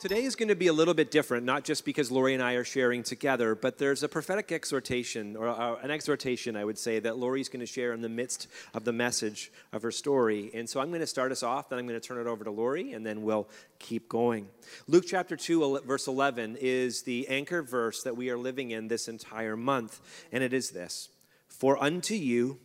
Today 0.00 0.24
is 0.24 0.34
going 0.34 0.48
to 0.48 0.54
be 0.54 0.68
a 0.68 0.72
little 0.72 0.94
bit 0.94 1.10
different, 1.10 1.44
not 1.44 1.62
just 1.62 1.84
because 1.84 2.10
Lori 2.10 2.32
and 2.32 2.42
I 2.42 2.54
are 2.54 2.64
sharing 2.64 3.02
together, 3.02 3.54
but 3.54 3.76
there's 3.76 4.02
a 4.02 4.08
prophetic 4.08 4.50
exhortation, 4.50 5.36
or 5.36 5.46
uh, 5.46 5.74
an 5.82 5.90
exhortation, 5.90 6.56
I 6.56 6.64
would 6.64 6.78
say, 6.78 7.00
that 7.00 7.18
Lori's 7.18 7.50
going 7.50 7.60
to 7.60 7.66
share 7.66 7.92
in 7.92 8.00
the 8.00 8.08
midst 8.08 8.46
of 8.72 8.84
the 8.84 8.94
message 8.94 9.52
of 9.74 9.82
her 9.82 9.90
story. 9.90 10.52
And 10.54 10.66
so 10.66 10.80
I'm 10.80 10.88
going 10.88 11.02
to 11.02 11.06
start 11.06 11.32
us 11.32 11.42
off, 11.42 11.68
then 11.68 11.78
I'm 11.78 11.86
going 11.86 12.00
to 12.00 12.08
turn 12.08 12.18
it 12.18 12.26
over 12.26 12.44
to 12.44 12.50
Lori, 12.50 12.94
and 12.94 13.04
then 13.04 13.20
we'll 13.20 13.46
keep 13.78 14.08
going. 14.08 14.48
Luke 14.88 15.04
chapter 15.06 15.36
2, 15.36 15.80
verse 15.80 16.06
11 16.06 16.56
is 16.62 17.02
the 17.02 17.28
anchor 17.28 17.60
verse 17.60 18.02
that 18.02 18.16
we 18.16 18.30
are 18.30 18.38
living 18.38 18.70
in 18.70 18.88
this 18.88 19.06
entire 19.06 19.54
month, 19.54 20.00
and 20.32 20.42
it 20.42 20.54
is 20.54 20.70
this 20.70 21.10
For 21.46 21.76
unto 21.76 22.14
you 22.14 22.58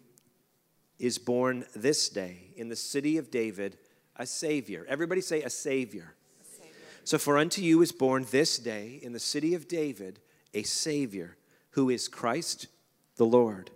is 0.99 1.17
born 1.17 1.65
this 1.75 2.07
day 2.07 2.53
in 2.55 2.69
the 2.69 2.77
city 2.77 3.17
of 3.17 3.29
David 3.29 3.77
a 4.15 4.25
Savior. 4.25 4.85
Everybody 4.87 5.19
say, 5.19 5.41
a 5.41 5.49
Savior 5.49 6.15
so, 7.05 7.19
for 7.19 7.37
unto 7.37 7.61
you 7.61 7.81
is 7.83 7.91
born 7.91 8.25
this 8.31 8.57
day 8.57 8.99
in 9.01 9.13
the 9.13 9.19
city 9.19 9.53
of 9.53 9.67
David 9.67 10.19
a 10.55 10.63
Savior 10.63 11.37
who 11.71 11.89
is 11.89 12.07
Christ 12.07 12.67
the 13.17 13.25
Lord. 13.25 13.69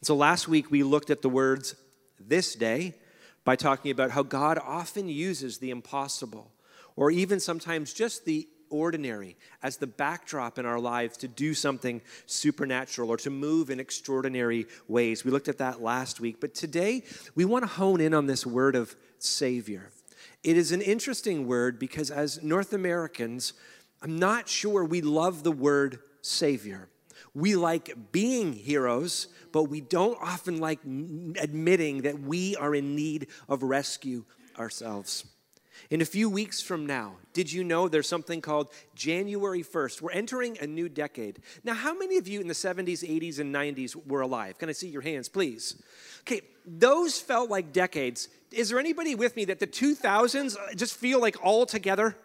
And 0.00 0.06
so, 0.06 0.14
last 0.14 0.48
week 0.48 0.70
we 0.70 0.82
looked 0.82 1.08
at 1.08 1.22
the 1.22 1.30
words 1.30 1.74
this 2.20 2.54
day 2.54 2.94
by 3.42 3.56
talking 3.56 3.90
about 3.90 4.10
how 4.10 4.22
God 4.22 4.58
often 4.62 5.08
uses 5.08 5.56
the 5.56 5.70
impossible 5.70 6.52
or 6.94 7.10
even 7.10 7.40
sometimes 7.40 7.94
just 7.94 8.26
the 8.26 8.46
ordinary 8.68 9.38
as 9.62 9.78
the 9.78 9.86
backdrop 9.86 10.58
in 10.58 10.66
our 10.66 10.78
lives 10.78 11.16
to 11.16 11.28
do 11.28 11.54
something 11.54 12.02
supernatural 12.26 13.08
or 13.08 13.16
to 13.16 13.30
move 13.30 13.70
in 13.70 13.80
extraordinary 13.80 14.66
ways. 14.88 15.24
We 15.24 15.30
looked 15.30 15.48
at 15.48 15.56
that 15.56 15.80
last 15.80 16.20
week, 16.20 16.36
but 16.38 16.54
today 16.54 17.04
we 17.34 17.46
want 17.46 17.62
to 17.62 17.68
hone 17.68 18.02
in 18.02 18.12
on 18.12 18.26
this 18.26 18.44
word 18.44 18.76
of 18.76 18.94
Savior. 19.18 19.90
It 20.42 20.56
is 20.56 20.72
an 20.72 20.80
interesting 20.80 21.46
word 21.46 21.78
because 21.78 22.10
as 22.10 22.42
North 22.42 22.72
Americans, 22.72 23.54
I'm 24.02 24.18
not 24.18 24.48
sure 24.48 24.84
we 24.84 25.00
love 25.00 25.42
the 25.42 25.52
word 25.52 25.98
Savior. 26.22 26.88
We 27.34 27.56
like 27.56 28.12
being 28.12 28.52
heroes, 28.52 29.28
but 29.52 29.64
we 29.64 29.80
don't 29.80 30.18
often 30.20 30.58
like 30.58 30.80
admitting 30.84 32.02
that 32.02 32.20
we 32.20 32.56
are 32.56 32.74
in 32.74 32.94
need 32.94 33.28
of 33.48 33.62
rescue 33.62 34.24
ourselves. 34.58 35.24
In 35.90 36.00
a 36.00 36.04
few 36.04 36.28
weeks 36.28 36.60
from 36.60 36.86
now, 36.86 37.16
did 37.32 37.52
you 37.52 37.64
know 37.64 37.88
there's 37.88 38.08
something 38.08 38.40
called 38.40 38.72
January 38.94 39.62
1st? 39.62 40.02
We're 40.02 40.10
entering 40.10 40.58
a 40.60 40.66
new 40.66 40.88
decade. 40.88 41.40
Now, 41.64 41.74
how 41.74 41.96
many 41.96 42.18
of 42.18 42.28
you 42.28 42.40
in 42.40 42.48
the 42.48 42.54
70s, 42.54 43.02
80s, 43.02 43.38
and 43.38 43.54
90s 43.54 43.96
were 44.06 44.20
alive? 44.20 44.58
Can 44.58 44.68
I 44.68 44.72
see 44.72 44.88
your 44.88 45.02
hands, 45.02 45.28
please? 45.28 45.82
Okay, 46.20 46.42
those 46.66 47.18
felt 47.18 47.48
like 47.48 47.72
decades. 47.72 48.28
Is 48.52 48.68
there 48.68 48.78
anybody 48.78 49.14
with 49.14 49.36
me 49.36 49.44
that 49.46 49.60
the 49.60 49.66
2000s 49.66 50.56
uh, 50.56 50.74
just 50.74 50.96
feel 50.96 51.20
like 51.20 51.36
all 51.42 51.64
together? 51.64 52.16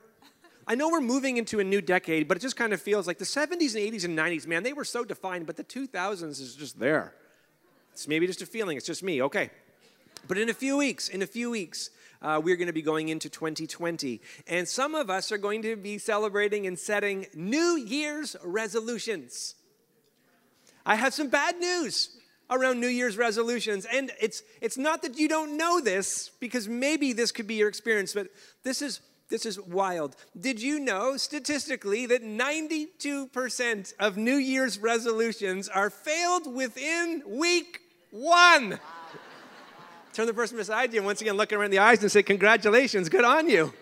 I 0.65 0.75
know 0.75 0.89
we're 0.89 1.01
moving 1.01 1.37
into 1.37 1.59
a 1.59 1.63
new 1.63 1.81
decade, 1.81 2.27
but 2.27 2.37
it 2.37 2.39
just 2.39 2.55
kind 2.55 2.73
of 2.73 2.81
feels 2.81 3.07
like 3.07 3.17
the 3.17 3.25
70s 3.25 3.75
and 3.75 3.93
80s 3.93 4.05
and 4.05 4.17
90s, 4.17 4.47
man, 4.47 4.63
they 4.63 4.73
were 4.73 4.85
so 4.85 5.03
defined, 5.03 5.45
but 5.45 5.57
the 5.57 5.63
2000s 5.63 6.39
is 6.41 6.55
just 6.55 6.79
there. 6.79 7.13
It's 7.91 8.07
maybe 8.07 8.25
just 8.27 8.41
a 8.41 8.45
feeling, 8.45 8.77
it's 8.77 8.85
just 8.85 9.03
me, 9.03 9.21
okay. 9.21 9.51
But 10.27 10.37
in 10.37 10.49
a 10.49 10.53
few 10.53 10.77
weeks, 10.77 11.09
in 11.09 11.21
a 11.21 11.27
few 11.27 11.49
weeks, 11.49 11.89
uh, 12.23 12.41
we're 12.43 12.55
going 12.55 12.67
to 12.67 12.73
be 12.73 12.81
going 12.81 13.09
into 13.09 13.29
2020. 13.29 14.21
And 14.47 14.67
some 14.67 14.95
of 14.95 15.09
us 15.09 15.31
are 15.31 15.37
going 15.37 15.61
to 15.63 15.75
be 15.75 15.97
celebrating 15.97 16.65
and 16.65 16.79
setting 16.79 17.27
New 17.35 17.75
Year's 17.77 18.35
resolutions. 18.43 19.55
I 20.85 20.95
have 20.95 21.13
some 21.13 21.27
bad 21.27 21.59
news 21.59 22.17
around 22.49 22.79
New 22.79 22.87
Year's 22.87 23.17
resolutions. 23.17 23.85
And 23.85 24.11
it's, 24.21 24.43
it's 24.61 24.77
not 24.77 25.01
that 25.01 25.17
you 25.17 25.27
don't 25.27 25.57
know 25.57 25.79
this, 25.79 26.31
because 26.39 26.67
maybe 26.67 27.13
this 27.13 27.31
could 27.31 27.47
be 27.47 27.55
your 27.55 27.69
experience, 27.69 28.13
but 28.13 28.27
this 28.63 28.81
is, 28.81 29.01
this 29.29 29.45
is 29.45 29.59
wild. 29.59 30.15
Did 30.39 30.61
you 30.61 30.79
know 30.79 31.17
statistically 31.17 32.05
that 32.07 32.23
92% 32.23 33.93
of 33.99 34.17
New 34.17 34.35
Year's 34.35 34.77
resolutions 34.79 35.69
are 35.69 35.89
failed 35.89 36.53
within 36.53 37.23
week 37.25 37.79
one? 38.11 38.79
Turn 40.13 40.27
the 40.27 40.33
person 40.33 40.57
beside 40.57 40.93
you 40.93 40.99
and 40.99 41.05
once 41.07 41.21
again 41.21 41.35
look 41.35 41.51
around 41.51 41.71
the 41.71 41.79
eyes 41.79 42.01
and 42.01 42.11
say, 42.11 42.21
Congratulations, 42.21 43.09
good 43.09 43.25
on 43.25 43.49
you. 43.49 43.73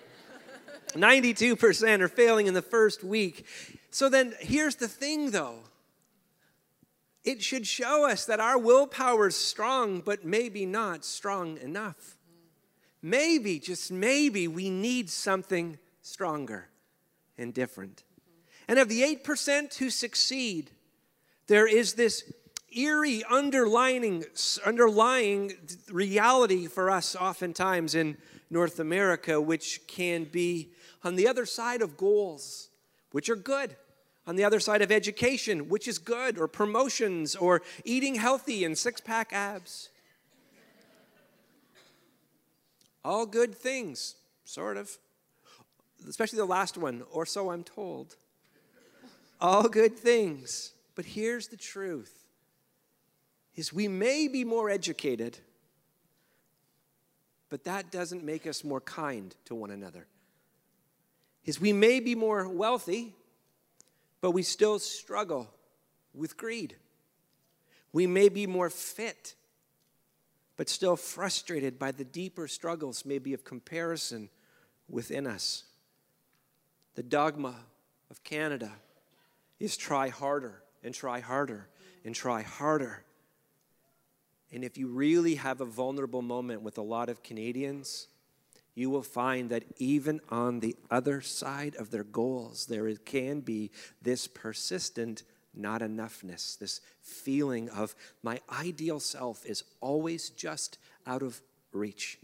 92% 0.94 2.00
are 2.00 2.08
failing 2.08 2.48
in 2.48 2.54
the 2.54 2.62
first 2.62 3.04
week. 3.04 3.46
So 3.92 4.08
then 4.08 4.34
here's 4.40 4.76
the 4.76 4.88
thing 4.88 5.32
though 5.32 5.60
it 7.24 7.44
should 7.44 7.68
show 7.68 8.10
us 8.10 8.26
that 8.26 8.40
our 8.40 8.58
willpower 8.58 9.28
is 9.28 9.36
strong, 9.36 10.00
but 10.00 10.26
maybe 10.26 10.66
not 10.66 11.06
strong 11.06 11.58
enough. 11.58 12.18
Maybe, 13.02 13.60
just 13.60 13.92
maybe, 13.92 14.48
we 14.48 14.70
need 14.70 15.10
something 15.10 15.78
stronger 16.02 16.70
and 17.38 17.54
different. 17.54 18.04
And 18.68 18.80
of 18.80 18.90
the 18.90 19.02
8% 19.02 19.76
who 19.76 19.90
succeed, 19.90 20.72
there 21.48 21.68
is 21.68 21.94
this 21.94 22.32
eerie 22.76 23.24
underlining, 23.30 24.26
underlying 24.66 25.54
reality 25.90 26.68
for 26.68 26.90
us 26.90 27.16
oftentimes 27.16 27.96
in 27.96 28.18
North 28.50 28.80
America, 28.80 29.40
which 29.40 29.86
can 29.88 30.26
be 30.26 30.70
on 31.04 31.16
the 31.16 31.28
other 31.28 31.46
side 31.46 31.82
of 31.82 31.98
goals, 31.98 32.70
which 33.12 33.30
are 33.30 33.36
good, 33.36 33.76
on 34.28 34.36
the 34.36 34.44
other 34.44 34.60
side 34.60 34.82
of 34.82 34.92
education, 34.92 35.70
which 35.70 35.88
is 35.88 35.98
good, 35.98 36.38
or 36.38 36.48
promotions, 36.48 37.36
or 37.36 37.62
eating 37.84 38.16
healthy 38.16 38.64
and 38.64 38.78
six 38.78 39.02
pack 39.02 39.34
abs. 39.34 39.90
All 43.04 43.26
good 43.26 43.56
things, 43.56 44.16
sort 44.46 44.78
of. 44.78 44.98
Especially 46.08 46.38
the 46.38 46.46
last 46.46 46.78
one, 46.78 47.04
or 47.12 47.26
so 47.26 47.52
I'm 47.52 47.64
told. 47.64 48.16
All 49.40 49.68
good 49.68 49.98
things. 49.98 50.74
But 50.96 51.06
here's 51.06 51.48
the 51.48 51.58
truth 51.58 52.21
is 53.56 53.74
we 53.74 53.88
may 53.88 54.28
be 54.28 54.44
more 54.44 54.70
educated, 54.70 55.38
but 57.50 57.64
that 57.66 57.92
doesn't 57.92 58.24
make 58.24 58.48
us 58.48 58.64
more 58.64 58.82
kind 58.82 59.36
to 59.46 59.56
one 59.56 59.72
another. 59.72 60.08
Is 61.46 61.60
we 61.60 61.74
may 61.74 62.00
be 62.00 62.16
more 62.16 62.48
wealthy, 62.48 63.14
but 64.22 64.32
we 64.32 64.44
still 64.44 64.80
struggle 64.80 65.50
with 66.14 66.38
greed. 66.38 66.76
We 67.94 68.08
may 68.08 68.30
be 68.30 68.48
more 68.48 68.70
fit, 68.70 69.36
but 70.56 70.70
still 70.70 70.96
frustrated 70.96 71.78
by 71.78 71.92
the 71.92 72.06
deeper 72.06 72.48
struggles, 72.48 73.06
maybe 73.06 73.34
of 73.34 73.44
comparison 73.44 74.30
within 74.88 75.28
us. 75.28 75.64
The 76.96 77.04
dogma 77.04 77.56
of 78.10 78.24
Canada 78.24 78.72
is 79.60 79.78
try 79.78 80.10
harder 80.10 80.62
and 80.84 80.94
try 80.94 81.20
harder 81.20 81.68
and 82.06 82.14
try 82.14 82.42
harder. 82.42 83.04
And 84.52 84.64
if 84.64 84.78
you 84.78 84.88
really 84.88 85.36
have 85.36 85.62
a 85.62 85.66
vulnerable 85.66 86.22
moment 86.22 86.62
with 86.62 86.78
a 86.78 86.82
lot 86.82 87.10
of 87.10 87.24
Canadians, 87.24 88.08
you 88.76 88.90
will 88.90 89.04
find 89.04 89.50
that 89.50 89.64
even 89.78 90.20
on 90.30 90.60
the 90.60 90.76
other 90.90 91.22
side 91.22 91.76
of 91.76 91.92
their 91.92 92.04
goals, 92.04 92.66
there 92.66 92.94
can 92.96 93.42
be 93.42 93.72
this 94.02 94.28
persistent 94.28 95.24
not 95.54 95.82
enoughness, 95.82 96.58
this 96.58 96.80
feeling 97.02 97.70
of 97.70 97.94
my 98.24 98.40
ideal 98.50 99.00
self 99.00 99.46
is 99.46 99.64
always 99.82 100.30
just 100.30 100.78
out 101.06 101.22
of 101.22 101.42
reach. 101.74 102.18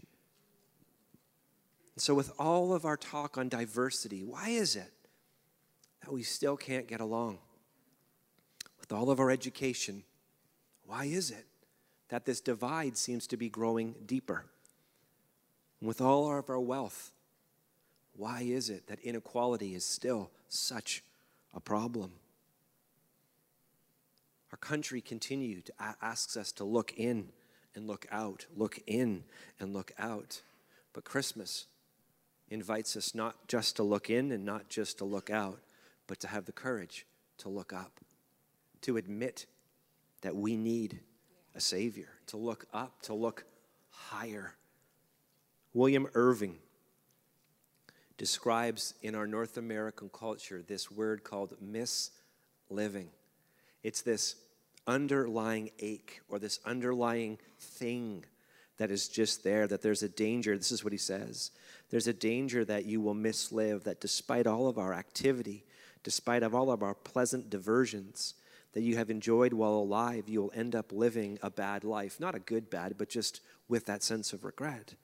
And 1.94 2.02
so, 2.02 2.14
with 2.14 2.32
all 2.38 2.72
of 2.72 2.84
our 2.84 2.96
talk 2.96 3.36
on 3.36 3.48
diversity, 3.48 4.22
why 4.22 4.50
is 4.50 4.76
it 4.76 4.92
that 6.02 6.12
we 6.12 6.22
still 6.22 6.56
can't 6.56 6.86
get 6.86 7.00
along? 7.00 7.38
With 8.80 8.92
all 8.92 9.10
of 9.10 9.20
our 9.20 9.30
education, 9.30 10.04
why 10.86 11.04
is 11.04 11.30
it 11.30 11.44
that 12.08 12.24
this 12.24 12.40
divide 12.40 12.96
seems 12.96 13.26
to 13.26 13.36
be 13.36 13.48
growing 13.48 13.94
deeper. 14.06 14.44
With 15.80 16.00
all 16.00 16.36
of 16.36 16.50
our 16.50 16.60
wealth, 16.60 17.12
why 18.16 18.42
is 18.42 18.68
it 18.70 18.88
that 18.88 19.00
inequality 19.00 19.74
is 19.74 19.84
still 19.84 20.30
such 20.48 21.04
a 21.54 21.60
problem? 21.60 22.12
Our 24.50 24.58
country 24.58 25.00
continue 25.00 25.60
to 25.60 25.72
asks 26.02 26.36
us 26.36 26.52
to 26.52 26.64
look 26.64 26.94
in 26.96 27.28
and 27.74 27.86
look 27.86 28.06
out, 28.10 28.46
look 28.56 28.80
in 28.86 29.24
and 29.60 29.72
look 29.72 29.92
out. 29.98 30.42
But 30.92 31.04
Christmas 31.04 31.66
invites 32.50 32.96
us 32.96 33.14
not 33.14 33.46
just 33.46 33.76
to 33.76 33.82
look 33.82 34.08
in 34.10 34.32
and 34.32 34.44
not 34.44 34.68
just 34.68 34.98
to 34.98 35.04
look 35.04 35.30
out, 35.30 35.60
but 36.06 36.18
to 36.20 36.28
have 36.28 36.46
the 36.46 36.52
courage 36.52 37.06
to 37.38 37.48
look 37.48 37.72
up, 37.72 38.00
to 38.80 38.96
admit 38.96 39.46
that 40.22 40.34
we 40.34 40.56
need 40.56 41.00
a 41.54 41.60
Savior, 41.60 42.08
to 42.26 42.36
look 42.36 42.66
up, 42.72 43.02
to 43.02 43.14
look 43.14 43.44
higher. 43.90 44.54
William 45.74 46.08
Irvine 46.14 46.58
describes 48.16 48.94
in 49.02 49.14
our 49.14 49.26
North 49.26 49.56
American 49.56 50.08
culture 50.08 50.62
this 50.62 50.90
word 50.90 51.24
called 51.24 51.54
misliving. 51.62 53.08
It's 53.82 54.02
this 54.02 54.36
underlying 54.86 55.70
ache 55.78 56.20
or 56.28 56.38
this 56.38 56.58
underlying 56.64 57.38
thing 57.60 58.24
that 58.78 58.90
is 58.90 59.08
just 59.08 59.44
there, 59.44 59.66
that 59.66 59.82
there's 59.82 60.02
a 60.02 60.08
danger. 60.08 60.56
This 60.56 60.72
is 60.72 60.82
what 60.82 60.92
he 60.92 60.98
says 60.98 61.50
there's 61.90 62.06
a 62.06 62.12
danger 62.12 62.64
that 62.66 62.84
you 62.84 63.00
will 63.00 63.14
mislive, 63.14 63.84
that 63.84 64.00
despite 64.00 64.46
all 64.46 64.68
of 64.68 64.78
our 64.78 64.92
activity, 64.92 65.64
despite 66.02 66.42
of 66.42 66.54
all 66.54 66.70
of 66.70 66.82
our 66.82 66.94
pleasant 66.94 67.48
diversions 67.48 68.34
that 68.72 68.82
you 68.82 68.96
have 68.96 69.10
enjoyed 69.10 69.52
while 69.52 69.74
alive, 69.74 70.28
you 70.28 70.42
will 70.42 70.52
end 70.54 70.74
up 70.74 70.92
living 70.92 71.38
a 71.42 71.50
bad 71.50 71.84
life. 71.84 72.20
Not 72.20 72.34
a 72.34 72.40
good 72.40 72.70
bad, 72.70 72.96
but 72.98 73.08
just 73.08 73.40
with 73.68 73.86
that 73.86 74.02
sense 74.02 74.32
of 74.32 74.44
regret. 74.44 74.94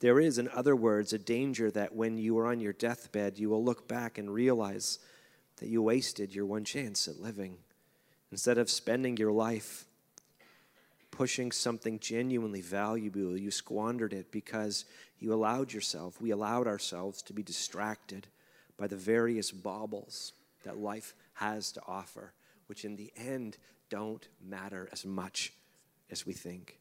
There 0.00 0.20
is, 0.20 0.36
in 0.38 0.48
other 0.48 0.76
words, 0.76 1.12
a 1.12 1.18
danger 1.18 1.70
that 1.70 1.94
when 1.94 2.18
you 2.18 2.38
are 2.38 2.46
on 2.46 2.60
your 2.60 2.74
deathbed, 2.74 3.38
you 3.38 3.48
will 3.48 3.64
look 3.64 3.88
back 3.88 4.18
and 4.18 4.32
realize 4.32 4.98
that 5.56 5.68
you 5.68 5.82
wasted 5.82 6.34
your 6.34 6.44
one 6.44 6.64
chance 6.64 7.08
at 7.08 7.20
living. 7.20 7.56
Instead 8.30 8.58
of 8.58 8.68
spending 8.68 9.16
your 9.16 9.32
life 9.32 9.86
pushing 11.10 11.50
something 11.50 11.98
genuinely 11.98 12.60
valuable, 12.60 13.38
you 13.38 13.50
squandered 13.50 14.12
it 14.12 14.30
because 14.30 14.84
you 15.18 15.32
allowed 15.32 15.72
yourself, 15.72 16.20
we 16.20 16.30
allowed 16.30 16.66
ourselves 16.66 17.22
to 17.22 17.32
be 17.32 17.42
distracted 17.42 18.26
by 18.76 18.86
the 18.86 18.96
various 18.96 19.50
baubles 19.50 20.34
that 20.64 20.76
life 20.76 21.14
has 21.34 21.72
to 21.72 21.80
offer, 21.86 22.32
which 22.66 22.84
in 22.84 22.96
the 22.96 23.12
end 23.16 23.58
don't 23.88 24.28
matter 24.40 24.88
as 24.92 25.04
much 25.04 25.52
as 26.10 26.26
we 26.26 26.32
think. 26.32 26.80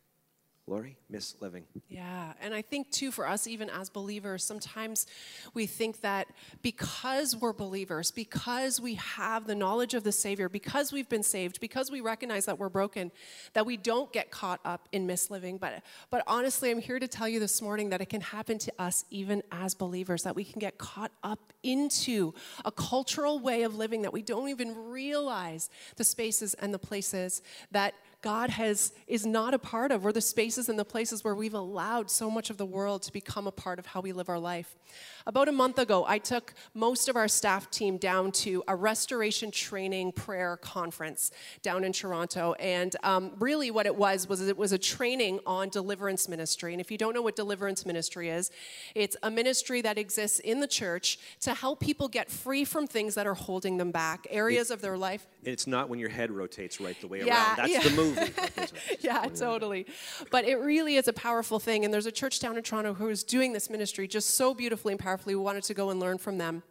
Lori, 0.68 0.98
miss 1.12 1.36
living. 1.42 1.64
Yeah, 1.90 2.34
and 2.42 2.52
I 2.52 2.64
think 2.64 2.90
too 2.90 3.12
for 3.12 3.28
us, 3.28 3.46
even 3.46 3.70
as 3.70 3.88
believers, 3.88 4.44
sometimes 4.44 5.06
we 5.54 5.68
think 5.68 6.02
that 6.02 6.28
because 6.64 7.36
we're 7.36 7.54
believers, 7.54 8.10
because 8.10 8.82
we 8.82 8.96
have 8.96 9.46
the 9.46 9.54
knowledge 9.54 9.94
of 9.94 10.04
the 10.04 10.12
Savior, 10.12 10.50
because 10.50 10.92
we've 10.92 11.08
been 11.08 11.22
saved, 11.22 11.60
because 11.60 11.92
we 11.92 12.02
recognize 12.02 12.46
that 12.46 12.58
we're 12.58 12.70
broken, 12.70 13.12
that 13.54 13.68
we 13.68 13.78
don't 13.78 14.12
get 14.12 14.32
caught 14.32 14.60
up 14.66 14.90
in 14.92 15.06
misliving. 15.08 15.60
But 15.60 15.84
but 16.10 16.24
honestly, 16.26 16.72
I'm 16.72 16.80
here 16.80 16.98
to 16.98 17.08
tell 17.08 17.30
you 17.30 17.40
this 17.40 17.62
morning 17.62 17.92
that 17.92 18.02
it 18.02 18.10
can 18.10 18.22
happen 18.22 18.58
to 18.58 18.74
us 18.80 19.06
even 19.12 19.44
as 19.52 19.76
believers, 19.76 20.24
that 20.24 20.36
we 20.36 20.44
can 20.44 20.60
get 20.60 20.80
caught 20.80 21.12
up 21.24 21.54
into 21.62 22.34
a 22.64 22.72
cultural 22.72 23.40
way 23.40 23.64
of 23.64 23.76
living 23.76 24.02
that 24.02 24.14
we 24.14 24.24
don't 24.24 24.50
even 24.50 24.76
realize 24.90 25.70
the 25.98 26.04
spaces 26.04 26.56
and 26.56 26.74
the 26.74 26.80
places 26.80 27.44
that 27.72 27.94
God 28.25 28.50
has 28.50 28.92
is 29.06 29.24
not 29.24 29.54
a 29.54 29.60
part 29.60 29.92
of, 29.92 30.04
or 30.04 30.12
the 30.12 30.19
spaces 30.19 30.68
and 30.68 30.80
the 30.80 30.83
places 30.83 31.24
where 31.24 31.36
we've 31.36 31.54
allowed 31.54 32.10
so 32.10 32.31
much 32.31 32.50
of 32.50 32.57
the 32.57 32.66
world 32.66 33.04
to 33.04 33.13
become 33.13 33.45
a 33.45 33.51
part 33.51 33.77
of 33.77 33.86
how 33.86 34.01
we 34.01 34.13
live 34.13 34.30
our 34.30 34.39
life. 34.39 34.75
About 35.27 35.48
a 35.48 35.51
month 35.51 35.77
ago, 35.77 36.06
I 36.07 36.18
took 36.18 36.56
most 36.74 37.07
of 37.07 37.16
our 37.16 37.27
staff 37.27 37.69
team 37.69 37.98
down 37.98 38.31
to 38.31 38.63
a 38.68 38.75
restoration 38.75 39.51
training 39.51 40.12
prayer 40.12 40.57
conference 40.57 41.30
down 41.62 41.83
in 41.83 41.94
Toronto. 41.94 42.54
And 42.54 42.95
um, 43.04 43.31
really, 43.38 43.69
what 43.69 43.86
it 43.86 43.95
was 43.95 44.28
was 44.28 44.42
it 44.48 44.57
was 44.57 44.71
a 44.71 44.80
training 44.80 45.39
on 45.45 45.69
deliverance 45.69 46.28
ministry. 46.28 46.74
And 46.74 46.81
if 46.81 46.89
you 46.89 46.98
don't 46.98 47.13
know 47.13 47.21
what 47.21 47.36
deliverance 47.36 47.86
ministry 47.86 48.30
is, 48.30 48.50
it's 48.95 49.16
a 49.21 49.30
ministry 49.30 49.81
that 49.81 50.00
exists 50.00 50.39
in 50.39 50.62
the 50.62 50.68
church 50.68 51.19
to 51.42 51.54
help 51.54 51.80
people 51.80 52.07
get 52.07 52.31
free 52.31 52.66
from 52.66 52.88
things 52.88 53.13
that 53.13 53.28
are 53.28 53.36
holding 53.36 53.78
them 53.78 53.92
back, 53.92 54.25
areas 54.31 54.71
of 54.71 54.81
their 54.81 54.98
life. 54.98 55.28
It's 55.44 55.68
not 55.68 55.89
when 55.89 56.00
your 56.00 56.10
head 56.10 56.31
rotates 56.31 56.81
right 56.81 57.00
the 57.00 57.07
way 57.07 57.24
yeah, 57.24 57.50
around. 57.50 57.57
That's 57.57 57.69
yeah. 57.71 57.83
the 57.83 57.92
movie. 57.92 58.15
yeah, 59.00 59.26
totally. 59.36 59.86
But 60.32 60.46
it 60.46 60.56
really 60.56 60.96
is 60.96 61.08
a 61.08 61.14
powerful 61.14 61.60
thing. 61.60 61.84
And 61.84 61.94
there's 61.94 62.06
a 62.06 62.12
church 62.12 62.40
down 62.40 62.58
in 62.58 62.64
Toronto 62.64 62.94
who 62.94 63.10
is 63.10 63.24
doing 63.24 63.54
this 63.54 63.70
ministry 63.70 64.08
just 64.08 64.32
so 64.32 64.54
beautifully 64.54 64.94
and 64.94 65.00
powerfully 65.00 65.16
powerfully. 65.16 65.36
We 65.36 65.42
wanted 65.42 65.64
to 65.64 65.74
go 65.74 65.90
and 65.90 66.00
learn 66.00 66.18
from 66.18 66.38
them. 66.38 66.64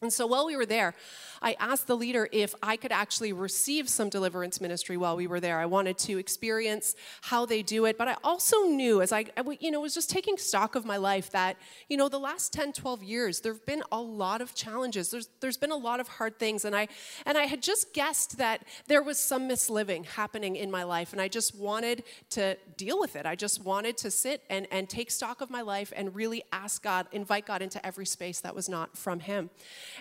And 0.00 0.12
so 0.12 0.26
while 0.26 0.46
we 0.46 0.56
were 0.56 0.66
there, 0.66 0.94
I 1.42 1.56
asked 1.58 1.86
the 1.86 1.96
leader 1.96 2.28
if 2.32 2.54
I 2.62 2.76
could 2.76 2.92
actually 2.92 3.32
receive 3.32 3.88
some 3.88 4.08
deliverance 4.08 4.60
ministry 4.60 4.96
while 4.96 5.16
we 5.16 5.26
were 5.26 5.40
there. 5.40 5.58
I 5.58 5.66
wanted 5.66 5.98
to 5.98 6.18
experience 6.18 6.94
how 7.22 7.46
they 7.46 7.62
do 7.62 7.84
it, 7.84 7.98
but 7.98 8.08
I 8.08 8.16
also 8.24 8.62
knew 8.62 9.02
as 9.02 9.12
I, 9.12 9.26
you 9.60 9.70
know, 9.70 9.80
was 9.80 9.94
just 9.94 10.10
taking 10.10 10.36
stock 10.36 10.74
of 10.74 10.84
my 10.84 10.96
life 10.96 11.30
that, 11.30 11.56
you 11.88 11.96
know, 11.96 12.08
the 12.08 12.18
last 12.18 12.52
10, 12.52 12.72
12 12.72 13.02
years, 13.02 13.40
there 13.40 13.52
have 13.52 13.66
been 13.66 13.82
a 13.92 14.00
lot 14.00 14.40
of 14.40 14.54
challenges. 14.54 15.10
There's, 15.10 15.28
there's 15.40 15.56
been 15.56 15.70
a 15.72 15.76
lot 15.76 16.00
of 16.00 16.08
hard 16.08 16.38
things. 16.38 16.64
And 16.64 16.74
I, 16.74 16.88
and 17.26 17.38
I 17.38 17.44
had 17.44 17.62
just 17.62 17.92
guessed 17.92 18.38
that 18.38 18.64
there 18.86 19.02
was 19.02 19.18
some 19.18 19.48
misliving 19.48 20.04
happening 20.04 20.56
in 20.56 20.70
my 20.70 20.82
life. 20.82 21.12
And 21.12 21.20
I 21.20 21.28
just 21.28 21.56
wanted 21.56 22.04
to 22.30 22.56
deal 22.76 22.98
with 22.98 23.16
it. 23.16 23.26
I 23.26 23.34
just 23.34 23.64
wanted 23.64 23.96
to 23.98 24.10
sit 24.10 24.42
and, 24.50 24.66
and 24.70 24.88
take 24.88 25.10
stock 25.10 25.40
of 25.40 25.50
my 25.50 25.62
life 25.62 25.92
and 25.96 26.14
really 26.14 26.42
ask 26.52 26.82
God, 26.82 27.06
invite 27.12 27.46
God 27.46 27.62
into 27.62 27.84
every 27.84 28.06
space 28.06 28.40
that 28.40 28.54
was 28.54 28.68
not 28.68 28.96
from 28.96 29.20
Him. 29.20 29.50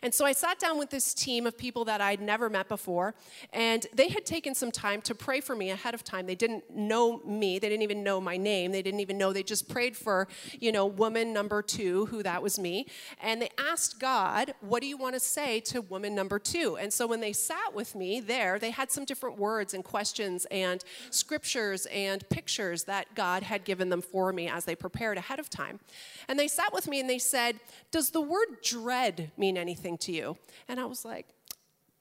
And 0.01 0.13
so 0.13 0.25
I 0.25 0.31
sat 0.31 0.60
down 0.60 0.78
with 0.78 0.89
this 0.89 1.13
team 1.13 1.45
of 1.45 1.57
people 1.57 1.86
that 1.86 2.01
I'd 2.01 2.22
never 2.22 2.50
met 2.50 2.68
before, 2.68 3.16
and 3.54 3.86
they 3.94 4.10
had 4.10 4.25
taken 4.25 4.54
some 4.56 4.72
time 4.72 5.01
to 5.04 5.16
pray 5.16 5.42
for 5.42 5.56
me 5.56 5.69
ahead 5.69 5.94
of 5.94 6.04
time. 6.04 6.25
They 6.25 6.36
didn't 6.36 6.69
know 6.75 7.19
me, 7.19 7.60
they 7.60 7.69
didn't 7.69 7.84
even 7.84 8.04
know 8.04 8.19
my 8.22 8.38
name, 8.38 8.72
they 8.72 8.81
didn't 8.81 9.00
even 9.00 9.18
know, 9.18 9.34
they 9.34 9.44
just 9.44 9.69
prayed 9.69 9.95
for, 9.95 10.28
you 10.60 10.72
know, 10.72 10.86
woman 10.86 11.34
number 11.34 11.62
two, 11.62 12.06
who 12.07 12.24
that 12.24 12.42
was 12.42 12.60
me, 12.60 12.88
and 13.22 13.42
they 13.42 13.50
asked 13.57 14.00
God, 14.00 14.54
What 14.62 14.81
do 14.81 14.88
you 14.88 14.98
want 14.98 15.16
to 15.16 15.19
say 15.19 15.60
to 15.62 15.81
woman 15.81 16.16
number 16.16 16.39
two? 16.39 16.78
And 16.78 16.92
so 16.92 17.07
when 17.07 17.22
they 17.22 17.34
sat 17.34 17.74
with 17.74 17.95
me 17.95 18.19
there, 18.19 18.60
they 18.60 18.72
had 18.72 18.92
some 18.92 19.06
different 19.06 19.38
words 19.38 19.74
and 19.74 19.84
questions 19.84 20.45
and 20.51 20.84
scriptures 21.10 21.86
and 21.88 22.28
pictures 22.30 22.84
that 22.86 23.13
God 23.16 23.44
had 23.44 23.63
given 23.63 23.89
them 23.89 24.01
for 24.01 24.34
me 24.34 24.48
as 24.48 24.66
they 24.66 24.75
prepared 24.75 25.18
ahead 25.18 25.39
of 25.39 25.50
time. 25.50 25.80
And 26.28 26.38
they 26.38 26.48
sat 26.48 26.74
with 26.74 26.88
me 26.88 27.00
and 27.00 27.10
they 27.10 27.19
said, 27.19 27.60
Does 27.92 28.10
the 28.10 28.22
word 28.22 28.62
dread 28.63 29.31
mean 29.38 29.57
anything 29.57 29.76
to 29.81 30.12
you? 30.12 30.38
And 30.68 30.79
I 30.79 30.85
was 30.85 31.06
like, 31.06 31.27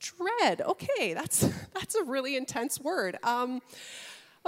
dread. 0.00 0.60
Okay, 0.60 1.14
that's 1.14 1.40
that's 1.74 1.94
a 1.94 2.04
really 2.04 2.36
intense 2.36 2.80
word. 2.80 3.18
Um, 3.22 3.60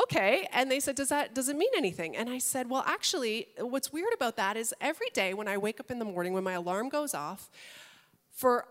okay, 0.01 0.47
and 0.53 0.71
they 0.71 0.81
said, 0.81 0.97
does 0.97 1.09
that 1.09 1.35
does 1.35 1.49
it 1.49 1.57
mean 1.57 1.71
anything? 1.77 2.17
And 2.17 2.29
I 2.29 2.39
said, 2.39 2.69
well, 2.71 2.85
actually, 2.87 3.49
what's 3.59 3.93
weird 3.93 4.13
about 4.15 4.37
that 4.37 4.57
is 4.57 4.75
every 4.81 5.11
day 5.13 5.35
when 5.35 5.49
I 5.49 5.59
wake 5.59 5.81
up 5.81 5.91
in 5.91 5.99
the 5.99 6.05
morning, 6.05 6.33
when 6.33 6.45
my 6.45 6.53
alarm 6.53 6.89
goes 6.89 7.15
off, 7.15 7.51
for 8.31 8.67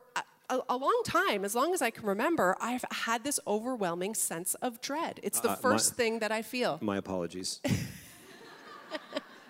a, 0.50 0.59
a, 0.69 0.77
long 0.77 1.01
time, 1.06 1.44
as 1.44 1.54
long 1.54 1.74
as 1.74 1.81
I 1.81 1.89
can 1.89 2.06
remember, 2.06 2.56
I've 2.62 2.86
had 2.92 3.24
this 3.24 3.39
overwhelming 3.45 4.15
sense 4.15 4.54
of 4.56 4.80
dread. 4.81 5.19
It's 5.24 5.42
the 5.42 5.51
uh, 5.51 5.56
first 5.56 5.94
my, 5.94 5.98
thing 5.98 6.19
that 6.19 6.31
I 6.31 6.42
feel. 6.42 6.80
My 6.81 6.98
apologies. 6.98 7.59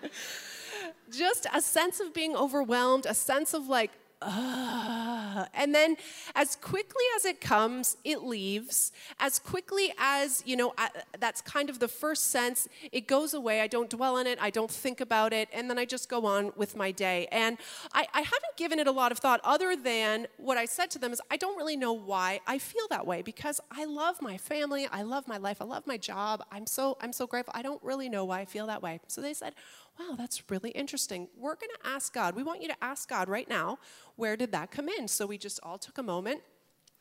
Just 1.10 1.46
a 1.54 1.62
sense 1.62 2.00
of 2.00 2.12
being 2.12 2.34
overwhelmed, 2.34 3.06
a 3.06 3.14
sense 3.14 3.54
of 3.54 3.68
like, 3.68 3.92
uh, 4.20 5.44
and 5.54 5.74
then 5.74 5.96
as 6.34 6.56
quickly 6.56 7.04
as 7.16 7.24
it 7.24 7.40
comes, 7.40 7.96
it 8.04 8.22
leaves. 8.22 8.92
As 9.20 9.38
quickly 9.38 9.92
as, 9.98 10.42
you 10.44 10.56
know, 10.56 10.74
I, 10.76 10.90
that's 11.20 11.40
kind 11.40 11.70
of 11.70 11.78
the 11.78 11.88
first 11.88 12.30
sense, 12.30 12.68
it 12.90 13.06
goes 13.06 13.32
away. 13.32 13.60
I 13.60 13.68
don't 13.68 13.88
dwell 13.88 14.16
on 14.16 14.26
it, 14.26 14.38
I 14.40 14.50
don't 14.50 14.70
think 14.70 15.00
about 15.00 15.32
it, 15.32 15.48
and 15.52 15.70
then 15.70 15.78
I 15.78 15.84
just 15.84 16.08
go 16.08 16.26
on 16.26 16.52
with 16.56 16.76
my 16.76 16.90
day. 16.90 17.28
And 17.30 17.58
I, 17.92 18.06
I 18.12 18.20
haven't 18.22 18.56
given 18.56 18.78
it 18.78 18.86
a 18.86 18.92
lot 18.92 19.12
of 19.12 19.18
thought 19.18 19.40
other 19.44 19.76
than 19.76 20.26
what 20.36 20.56
I 20.56 20.64
said 20.64 20.90
to 20.92 20.98
them 20.98 21.12
is 21.12 21.20
I 21.30 21.36
don't 21.36 21.56
really 21.56 21.76
know 21.76 21.92
why 21.92 22.40
I 22.46 22.58
feel 22.58 22.88
that 22.90 23.06
way 23.06 23.22
because 23.22 23.60
I 23.70 23.84
love 23.84 24.20
my 24.20 24.36
family, 24.36 24.88
I 24.90 25.02
love 25.02 25.28
my 25.28 25.36
life, 25.36 25.62
I 25.62 25.64
love 25.64 25.86
my 25.86 25.96
job. 25.96 26.42
I'm 26.50 26.66
so 26.66 26.96
I'm 27.00 27.12
so 27.12 27.26
grateful. 27.26 27.54
I 27.56 27.62
don't 27.62 27.82
really 27.82 28.08
know 28.08 28.24
why 28.24 28.40
I 28.40 28.44
feel 28.44 28.66
that 28.66 28.82
way. 28.82 29.00
So 29.06 29.20
they 29.20 29.34
said, 29.34 29.54
wow, 29.98 30.14
that's 30.16 30.42
really 30.50 30.70
interesting. 30.70 31.28
We're 31.36 31.56
going 31.56 31.70
to 31.82 31.88
ask 31.88 32.12
God. 32.12 32.36
We 32.36 32.42
want 32.42 32.62
you 32.62 32.68
to 32.68 32.84
ask 32.84 33.08
God 33.08 33.28
right 33.28 33.48
now, 33.48 33.78
where 34.16 34.36
did 34.36 34.52
that 34.52 34.70
come 34.70 34.88
in? 34.88 35.08
So 35.08 35.26
we 35.26 35.38
just 35.38 35.60
all 35.62 35.78
took 35.78 35.98
a 35.98 36.02
moment 36.02 36.42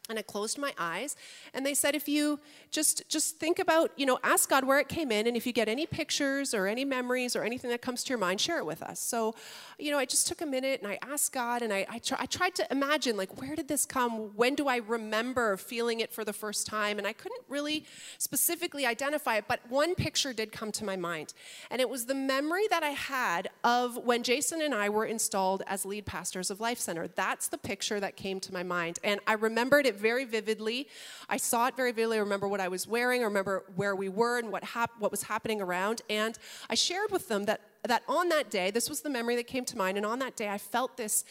and 0.10 0.18
I 0.18 0.22
closed 0.22 0.58
my 0.58 0.74
eyes 0.78 1.16
and 1.54 1.66
they 1.66 1.74
said 1.74 1.96
if 1.96 2.08
you 2.08 2.40
just 2.72 3.08
just 3.10 3.38
think 3.38 3.60
about 3.60 3.92
you 3.98 4.06
know 4.06 4.20
ask 4.24 4.50
God 4.50 4.66
where 4.66 4.80
it 4.80 4.88
came 4.88 5.12
in 5.12 5.28
and 5.28 5.36
if 5.36 5.46
you 5.46 5.54
get 5.54 5.68
any 5.68 5.86
pictures 5.86 6.54
or 6.54 6.68
any 6.68 6.86
memories 6.86 7.36
or 7.36 7.44
anything 7.44 7.70
that 7.72 7.82
comes 7.82 8.04
to 8.04 8.10
your 8.10 8.18
mind 8.18 8.40
share 8.40 8.60
it 8.60 8.66
with 8.66 8.82
us. 8.82 9.00
So 9.00 9.36
you 9.78 9.92
know 9.92 9.98
I 9.98 10.06
just 10.06 10.28
took 10.28 10.42
a 10.42 10.46
minute 10.46 10.82
and 10.82 10.92
I 10.92 11.00
asked 11.02 11.34
God 11.34 11.62
and 11.62 11.74
I, 11.74 11.86
I, 11.90 12.00
try, 12.00 12.18
I 12.22 12.26
tried 12.26 12.56
to 12.56 12.68
imagine 12.72 13.18
like 13.18 13.40
where 13.42 13.56
did 13.56 13.68
this 13.68 13.86
come? 13.86 14.36
When 14.36 14.56
do 14.56 14.68
I 14.68 14.78
remember 14.78 15.58
feeling 15.58 16.00
it 16.00 16.14
for 16.14 16.24
the 16.24 16.34
first 16.34 16.68
time? 16.68 16.98
And 16.98 17.08
I 17.08 17.14
couldn't 17.14 17.44
really 17.50 17.86
specifically 18.18 18.86
identify 18.86 19.38
it 19.38 19.46
but 19.48 19.60
one 19.70 19.96
picture 19.96 20.34
did 20.34 20.52
come 20.52 20.72
to 20.74 20.86
my 20.86 20.96
mind. 20.96 21.34
And 21.70 21.82
it 21.82 21.90
was 21.90 22.06
the 22.06 22.16
memory 22.16 22.68
that 22.70 22.84
I 22.84 22.92
had 22.92 23.50
of 23.64 23.98
when 23.98 24.24
Jason 24.24 24.62
and 24.62 24.74
I 24.74 24.90
were 24.90 25.06
installed 25.06 25.64
as 25.68 25.86
lead 25.86 26.06
pastors 26.06 26.50
of 26.50 26.60
Life 26.60 26.80
Center. 26.80 27.08
That's 27.08 27.48
the 27.48 27.58
picture 27.58 28.00
that 28.00 28.16
came 28.16 28.40
to 28.42 28.54
my 28.54 28.64
mind. 28.64 29.00
And 29.04 29.20
I 29.28 29.34
remembered 29.34 29.86
it 29.86 29.97
very 29.98 30.26
vividly. 30.26 30.88
I 31.30 31.38
saw 31.38 31.68
it 31.68 31.76
very 31.76 31.92
vividly. 31.92 32.18
I 32.18 32.22
remember 32.22 32.48
what 32.48 32.60
I 32.60 32.68
was 32.68 32.88
wearing. 32.88 33.22
I 33.22 33.26
remember 33.26 33.64
where 33.76 33.96
we 33.96 34.10
were 34.10 34.38
and 34.40 34.52
what, 34.52 34.64
hap- 34.64 35.00
what 35.00 35.12
was 35.12 35.24
happening 35.24 35.62
around. 35.62 36.02
And 36.10 36.38
I 36.70 36.76
shared 36.76 37.12
with 37.12 37.28
them 37.28 37.46
that, 37.46 37.62
that 37.84 38.04
on 38.08 38.30
that 38.30 38.50
day, 38.50 38.72
this 38.72 38.90
was 38.90 39.02
the 39.02 39.10
memory 39.10 39.36
that 39.36 39.48
came 39.48 39.66
to 39.66 39.78
mind. 39.78 39.98
And 39.98 40.06
on 40.06 40.20
that 40.20 40.36
day, 40.36 40.50
I 40.50 40.58
felt 40.58 40.98
this 40.98 41.26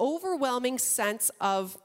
overwhelming 0.00 0.78
sense 0.78 1.30
of 1.40 1.78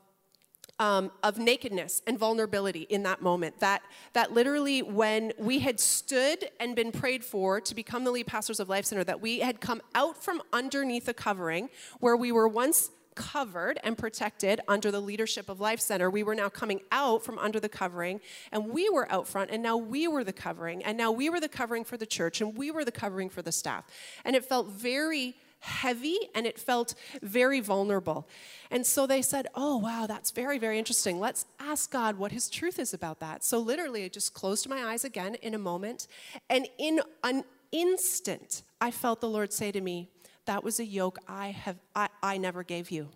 um, 0.79 1.11
of 1.21 1.37
nakedness 1.37 2.01
and 2.07 2.17
vulnerability 2.17 2.81
in 2.81 3.03
that 3.03 3.21
moment. 3.21 3.59
That, 3.59 3.83
that 4.13 4.33
literally, 4.33 4.81
when 4.81 5.31
we 5.37 5.59
had 5.59 5.79
stood 5.79 6.49
and 6.59 6.75
been 6.75 6.91
prayed 6.91 7.23
for 7.23 7.61
to 7.61 7.75
become 7.75 8.03
the 8.03 8.11
lead 8.11 8.27
pastors 8.27 8.59
of 8.59 8.69
Life 8.69 8.85
Center, 8.85 9.03
that 9.03 9.21
we 9.21 9.39
had 9.39 9.61
come 9.61 9.81
out 9.93 10.21
from 10.21 10.41
underneath 10.51 11.07
a 11.07 11.13
covering 11.13 11.69
where 11.99 12.17
we 12.17 12.31
were 12.31 12.47
once 12.47 12.89
covered 13.15 13.79
and 13.83 13.97
protected 13.97 14.61
under 14.67 14.91
the 14.91 14.99
leadership 14.99 15.49
of 15.49 15.59
Life 15.59 15.79
Center. 15.79 16.09
We 16.09 16.23
were 16.23 16.35
now 16.35 16.49
coming 16.49 16.81
out 16.91 17.23
from 17.23 17.37
under 17.39 17.59
the 17.59 17.69
covering, 17.69 18.21
and 18.51 18.69
we 18.69 18.89
were 18.89 19.11
out 19.11 19.27
front, 19.27 19.51
and 19.51 19.61
now 19.63 19.77
we 19.77 20.07
were 20.07 20.23
the 20.23 20.33
covering, 20.33 20.83
and 20.83 20.97
now 20.97 21.11
we 21.11 21.29
were 21.29 21.39
the 21.39 21.49
covering 21.49 21.83
for 21.83 21.97
the 21.97 22.05
church, 22.05 22.41
and 22.41 22.57
we 22.57 22.71
were 22.71 22.85
the 22.85 22.91
covering 22.91 23.29
for 23.29 23.41
the 23.41 23.51
staff. 23.51 23.85
And 24.25 24.35
it 24.35 24.45
felt 24.45 24.67
very 24.67 25.35
heavy 25.63 26.19
and 26.35 26.45
it 26.45 26.59
felt 26.59 26.93
very 27.21 27.61
vulnerable. 27.61 28.27
And 28.69 28.85
so 28.85 29.07
they 29.07 29.21
said, 29.21 29.47
Oh, 29.55 29.77
wow, 29.77 30.05
that's 30.07 30.31
very, 30.31 30.57
very 30.57 30.77
interesting. 30.77 31.21
Let's 31.21 31.45
ask 31.57 31.89
God 31.89 32.17
what 32.17 32.33
his 32.33 32.49
truth 32.49 32.79
is 32.79 32.93
about 32.93 33.21
that. 33.21 33.45
So 33.45 33.59
literally, 33.59 34.03
I 34.03 34.09
just 34.09 34.33
closed 34.33 34.67
my 34.67 34.83
eyes 34.83 35.05
again 35.05 35.35
in 35.35 35.53
a 35.53 35.57
moment, 35.57 36.07
and 36.49 36.67
in 36.77 36.99
an 37.23 37.45
instant, 37.71 38.63
I 38.81 38.91
felt 38.91 39.21
the 39.21 39.29
Lord 39.29 39.53
say 39.53 39.71
to 39.71 39.79
me, 39.79 40.09
That 40.45 40.63
was 40.63 40.79
a 40.79 40.85
yoke 40.85 41.17
I 41.27 41.51
have 41.51 41.77
I, 41.95 42.09
I 42.21 42.37
never 42.37 42.63
gave 42.63 42.91
you. 42.91 43.09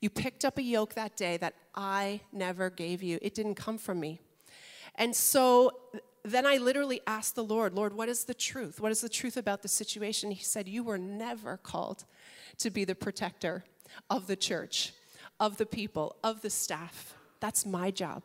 You 0.00 0.10
picked 0.10 0.44
up 0.44 0.58
a 0.58 0.62
yoke 0.62 0.94
that 0.94 1.16
day 1.16 1.36
that 1.38 1.54
I 1.74 2.20
never 2.32 2.70
gave 2.70 3.02
you. 3.02 3.18
It 3.22 3.34
didn't 3.34 3.54
come 3.54 3.78
from 3.78 4.00
me. 4.00 4.20
And 4.96 5.14
so 5.14 5.72
then 6.24 6.46
I 6.46 6.56
literally 6.56 7.00
asked 7.06 7.34
the 7.34 7.44
Lord, 7.44 7.74
Lord, 7.74 7.92
what 7.94 8.08
is 8.08 8.24
the 8.24 8.34
truth? 8.34 8.80
What 8.80 8.92
is 8.92 9.00
the 9.00 9.08
truth 9.08 9.36
about 9.36 9.62
the 9.62 9.68
situation? 9.68 10.30
He 10.30 10.42
said, 10.42 10.68
You 10.68 10.82
were 10.82 10.98
never 10.98 11.56
called 11.56 12.04
to 12.58 12.70
be 12.70 12.84
the 12.84 12.94
protector 12.94 13.64
of 14.10 14.26
the 14.26 14.36
church, 14.36 14.92
of 15.38 15.56
the 15.58 15.66
people, 15.66 16.16
of 16.24 16.42
the 16.42 16.50
staff. 16.50 17.14
That's 17.40 17.66
my 17.66 17.90
job. 17.90 18.22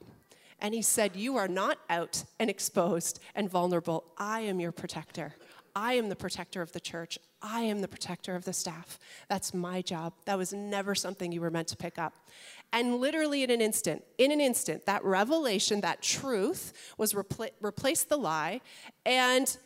And 0.60 0.74
he 0.74 0.82
said, 0.82 1.16
You 1.16 1.36
are 1.36 1.48
not 1.48 1.78
out 1.90 2.24
and 2.40 2.50
exposed 2.50 3.20
and 3.36 3.50
vulnerable. 3.50 4.06
I 4.18 4.42
am 4.42 4.60
your 4.60 4.72
protector. 4.72 5.36
I 5.76 5.94
am 5.94 6.10
the 6.10 6.16
protector 6.16 6.62
of 6.62 6.72
the 6.72 6.80
church. 6.80 7.20
I 7.42 7.62
am 7.62 7.82
the 7.82 7.88
protector 7.88 8.36
of 8.36 8.46
the 8.46 8.54
staff. 8.54 9.00
That's 9.30 9.54
my 9.54 9.82
job. 9.82 10.14
That 10.26 10.38
was 10.38 10.54
never 10.54 10.94
something 10.94 11.32
you 11.32 11.42
were 11.42 11.52
meant 11.52 11.70
to 11.70 11.78
pick 11.78 11.98
up. 11.98 12.14
And 12.74 12.98
literally 12.98 13.44
in 13.44 13.50
an 13.50 13.62
instant, 13.62 14.04
in 14.18 14.32
an 14.32 14.42
instant, 14.42 14.86
that 14.86 15.04
revelation, 15.04 15.82
that 15.82 16.02
truth 16.02 16.94
was 16.98 17.14
repl- 17.14 17.52
replaced 17.62 18.10
the 18.10 18.18
lie, 18.18 18.62
and 19.06 19.58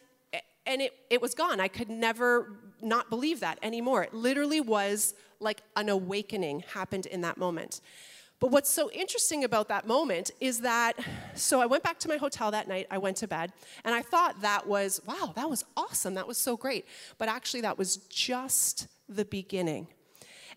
and 0.65 0.81
it, 0.81 0.93
it 1.09 1.21
was 1.21 1.35
gone. 1.35 1.59
I 1.59 1.67
could 1.67 1.89
never 1.89 2.53
not 2.81 3.09
believe 3.09 3.41
that 3.41 3.59
anymore. 3.61 4.03
It 4.03 4.13
literally 4.13 4.61
was 4.61 5.13
like 5.39 5.61
an 5.75 5.89
awakening 5.89 6.63
happened 6.73 7.05
in 7.05 7.21
that 7.21 7.37
moment. 7.37 7.81
But 8.43 8.51
what's 8.51 8.69
so 8.69 8.91
interesting 8.91 9.45
about 9.45 9.69
that 9.69 9.87
moment 9.87 10.31
is 10.41 10.59
that, 10.59 10.99
so 11.33 11.61
I 11.61 11.65
went 11.65 11.81
back 11.81 11.97
to 11.99 12.09
my 12.09 12.17
hotel 12.17 12.51
that 12.51 12.67
night, 12.67 12.87
I 12.91 12.97
went 12.97 13.15
to 13.17 13.27
bed, 13.29 13.53
and 13.85 13.95
I 13.95 14.01
thought 14.01 14.41
that 14.41 14.67
was, 14.67 14.99
wow, 15.07 15.31
that 15.37 15.49
was 15.49 15.63
awesome, 15.77 16.15
that 16.15 16.27
was 16.27 16.37
so 16.37 16.57
great. 16.57 16.85
But 17.17 17.29
actually, 17.29 17.61
that 17.61 17.77
was 17.77 17.95
just 18.09 18.89
the 19.07 19.23
beginning. 19.23 19.87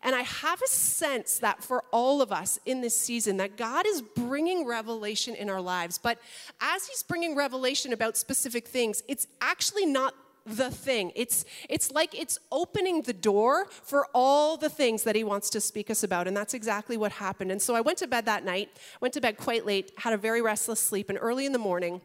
And 0.03 0.17
I 0.17 0.23
have 0.23 0.61
a 0.63 0.67
sense 0.67 1.39
that 1.39 1.63
for 1.63 1.85
all 1.93 2.21
of 2.21 2.33
us 2.33 2.59
in 2.67 2.81
this 2.81 2.99
season, 2.99 3.37
that 3.37 3.57
God 3.57 3.87
is 3.87 4.03
bringing 4.03 4.67
revelation 4.67 5.37
in 5.37 5.49
our 5.49 5.61
lives. 5.61 5.97
But 5.97 6.19
as 6.61 6.89
He's 6.89 7.05
bringing 7.05 7.37
revelation 7.37 7.93
about 7.93 8.17
specific 8.17 8.67
things, 8.67 9.05
it's 9.07 9.29
actually 9.41 9.87
not 9.87 10.13
the 10.47 10.71
thing. 10.71 11.13
It's, 11.15 11.45
it's 11.69 11.91
like 11.91 12.19
it's 12.19 12.39
opening 12.51 13.03
the 13.03 13.13
door 13.13 13.67
for 13.71 14.07
all 14.15 14.57
the 14.57 14.71
things 14.71 15.03
that 15.03 15.17
he 15.17 15.25
wants 15.25 15.51
to 15.51 15.61
speak 15.61 15.91
us 15.91 16.03
about. 16.03 16.29
And 16.29 16.37
that's 16.37 16.55
exactly 16.55 16.97
what 16.97 17.13
happened. 17.13 17.51
And 17.51 17.61
so 17.61 17.75
I 17.75 17.81
went 17.81 17.99
to 17.99 18.07
bed 18.07 18.27
that 18.27 18.45
night, 18.45 18.71
went 19.01 19.13
to 19.15 19.21
bed 19.21 19.37
quite 19.37 19.67
late, 19.67 19.93
had 19.99 20.13
a 20.13 20.17
very 20.17 20.41
restless 20.41 20.81
sleep, 20.81 21.11
and 21.11 21.19
early 21.21 21.47
in 21.47 21.53
the 21.53 21.59
morning, 21.59 22.01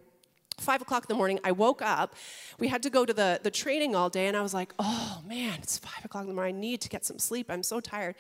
five 0.62 0.82
o'clock 0.82 1.03
in 1.03 1.08
the 1.13 1.18
morning, 1.18 1.39
I 1.44 1.51
woke 1.51 1.82
up. 1.82 2.15
We 2.60 2.68
had 2.68 2.84
to 2.84 2.89
go 2.89 3.06
to 3.06 3.13
the, 3.13 3.39
the 3.44 3.51
training 3.51 3.96
all 3.96 4.10
day, 4.10 4.27
and 4.27 4.38
I 4.38 4.41
was 4.41 4.53
like, 4.53 4.74
oh 4.80 5.22
man, 5.27 5.60
it's 5.62 5.77
five 5.77 6.06
o'clock 6.06 6.24
in 6.24 6.27
the 6.30 6.34
morning. 6.34 6.56
I 6.56 6.60
need 6.60 6.82
to 6.82 6.89
get 6.89 7.06
some 7.06 7.20
sleep. 7.20 7.48
I'm 7.50 7.63
so 7.63 7.80
tired. 7.80 8.15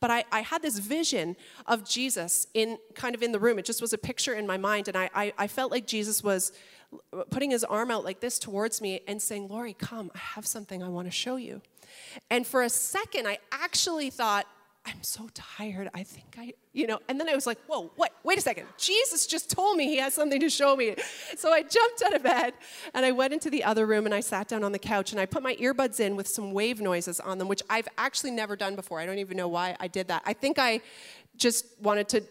But 0.00 0.10
I, 0.10 0.24
I 0.32 0.40
had 0.40 0.62
this 0.62 0.78
vision 0.78 1.36
of 1.66 1.88
Jesus 1.88 2.46
in 2.54 2.78
kind 2.94 3.14
of 3.14 3.22
in 3.22 3.32
the 3.32 3.40
room. 3.40 3.58
It 3.58 3.64
just 3.64 3.82
was 3.82 3.92
a 3.92 3.98
picture 3.98 4.34
in 4.34 4.46
my 4.46 4.56
mind, 4.56 4.88
and 4.88 4.96
I, 4.96 5.10
I, 5.14 5.32
I 5.36 5.46
felt 5.46 5.70
like 5.70 5.86
Jesus 5.86 6.22
was 6.22 6.52
putting 7.30 7.50
his 7.50 7.64
arm 7.64 7.90
out 7.90 8.04
like 8.04 8.20
this 8.20 8.38
towards 8.38 8.80
me 8.80 9.00
and 9.06 9.20
saying, 9.22 9.48
Lori, 9.48 9.74
come, 9.74 10.10
I 10.14 10.18
have 10.18 10.46
something 10.46 10.82
I 10.82 10.88
want 10.88 11.06
to 11.06 11.12
show 11.12 11.36
you. 11.36 11.62
And 12.30 12.46
for 12.46 12.62
a 12.62 12.70
second, 12.70 13.28
I 13.28 13.38
actually 13.52 14.10
thought, 14.10 14.46
I'm 14.86 15.02
so 15.02 15.28
tired. 15.34 15.90
I 15.92 16.02
think 16.02 16.36
I, 16.38 16.54
you 16.72 16.86
know, 16.86 17.00
and 17.08 17.20
then 17.20 17.28
I 17.28 17.34
was 17.34 17.46
like, 17.46 17.58
whoa, 17.66 17.92
what? 17.96 18.12
Wait 18.24 18.38
a 18.38 18.40
second. 18.40 18.66
Jesus 18.78 19.26
just 19.26 19.50
told 19.50 19.76
me 19.76 19.86
he 19.86 19.98
has 19.98 20.14
something 20.14 20.40
to 20.40 20.48
show 20.48 20.74
me. 20.74 20.96
So 21.36 21.52
I 21.52 21.62
jumped 21.62 22.02
out 22.02 22.14
of 22.14 22.22
bed 22.22 22.54
and 22.94 23.04
I 23.04 23.12
went 23.12 23.34
into 23.34 23.50
the 23.50 23.62
other 23.62 23.86
room 23.86 24.06
and 24.06 24.14
I 24.14 24.20
sat 24.20 24.48
down 24.48 24.64
on 24.64 24.72
the 24.72 24.78
couch 24.78 25.12
and 25.12 25.20
I 25.20 25.26
put 25.26 25.42
my 25.42 25.54
earbuds 25.56 26.00
in 26.00 26.16
with 26.16 26.28
some 26.28 26.52
wave 26.52 26.80
noises 26.80 27.20
on 27.20 27.36
them, 27.38 27.46
which 27.46 27.62
I've 27.68 27.88
actually 27.98 28.30
never 28.30 28.56
done 28.56 28.74
before. 28.74 29.00
I 29.00 29.06
don't 29.06 29.18
even 29.18 29.36
know 29.36 29.48
why 29.48 29.76
I 29.78 29.86
did 29.86 30.08
that. 30.08 30.22
I 30.24 30.32
think 30.32 30.58
I 30.58 30.80
just 31.36 31.66
wanted 31.82 32.08
to 32.10 32.22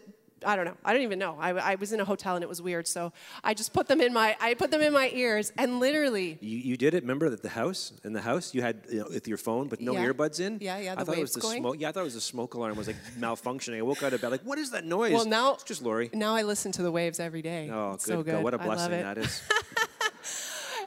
I 0.44 0.56
don't 0.56 0.64
know. 0.64 0.76
I 0.84 0.92
don't 0.92 1.02
even 1.02 1.18
know. 1.18 1.36
I, 1.38 1.50
I, 1.50 1.74
was 1.74 1.92
in 1.92 2.00
a 2.00 2.04
hotel 2.04 2.34
and 2.34 2.42
it 2.42 2.48
was 2.48 2.62
weird, 2.62 2.86
so 2.86 3.12
I 3.44 3.54
just 3.54 3.72
put 3.72 3.88
them 3.88 4.00
in 4.00 4.12
my 4.12 4.36
I 4.40 4.54
put 4.54 4.70
them 4.70 4.80
in 4.80 4.92
my 4.92 5.10
ears 5.12 5.52
and 5.58 5.80
literally. 5.80 6.38
You, 6.40 6.58
you 6.58 6.76
did 6.76 6.94
it. 6.94 7.02
Remember 7.02 7.28
that 7.30 7.42
the 7.42 7.48
house 7.50 7.92
in 8.04 8.12
the 8.12 8.20
house 8.20 8.54
you 8.54 8.62
had 8.62 8.82
you 8.90 9.00
know, 9.00 9.06
with 9.10 9.28
your 9.28 9.36
phone, 9.36 9.68
but 9.68 9.80
no 9.80 9.92
Yeah. 9.92 10.06
earbuds 10.06 10.40
in. 10.40 10.58
Yeah, 10.60 10.78
yeah, 10.78 10.94
I 10.96 11.04
thought 11.04 11.18
it 11.18 11.20
was 11.20 11.32
the 11.32 11.40
going. 11.40 11.62
smoke. 11.62 11.76
Yeah, 11.78 11.88
I 11.88 11.92
thought 11.92 12.00
it 12.00 12.04
was 12.04 12.14
the 12.14 12.20
smoke 12.20 12.54
alarm 12.54 12.76
was 12.76 12.86
like 12.86 12.96
malfunctioning. 13.18 13.78
I 13.78 13.82
woke 13.82 14.02
out 14.02 14.12
of 14.12 14.20
bed 14.20 14.30
like, 14.30 14.42
what 14.42 14.58
is 14.58 14.70
that 14.70 14.84
noise? 14.84 15.12
Well, 15.12 15.26
now 15.26 15.54
it's 15.54 15.64
just 15.64 15.82
Lori. 15.82 16.10
Now 16.12 16.34
I 16.34 16.42
listen 16.42 16.72
to 16.72 16.82
the 16.82 16.92
waves 16.92 17.20
every 17.20 17.42
day. 17.42 17.70
Oh, 17.72 17.92
good. 17.92 18.00
so 18.00 18.16
God, 18.16 18.24
good. 18.24 18.44
What 18.44 18.54
a 18.54 18.58
blessing 18.58 18.90
that 18.92 19.18
is. 19.18 19.42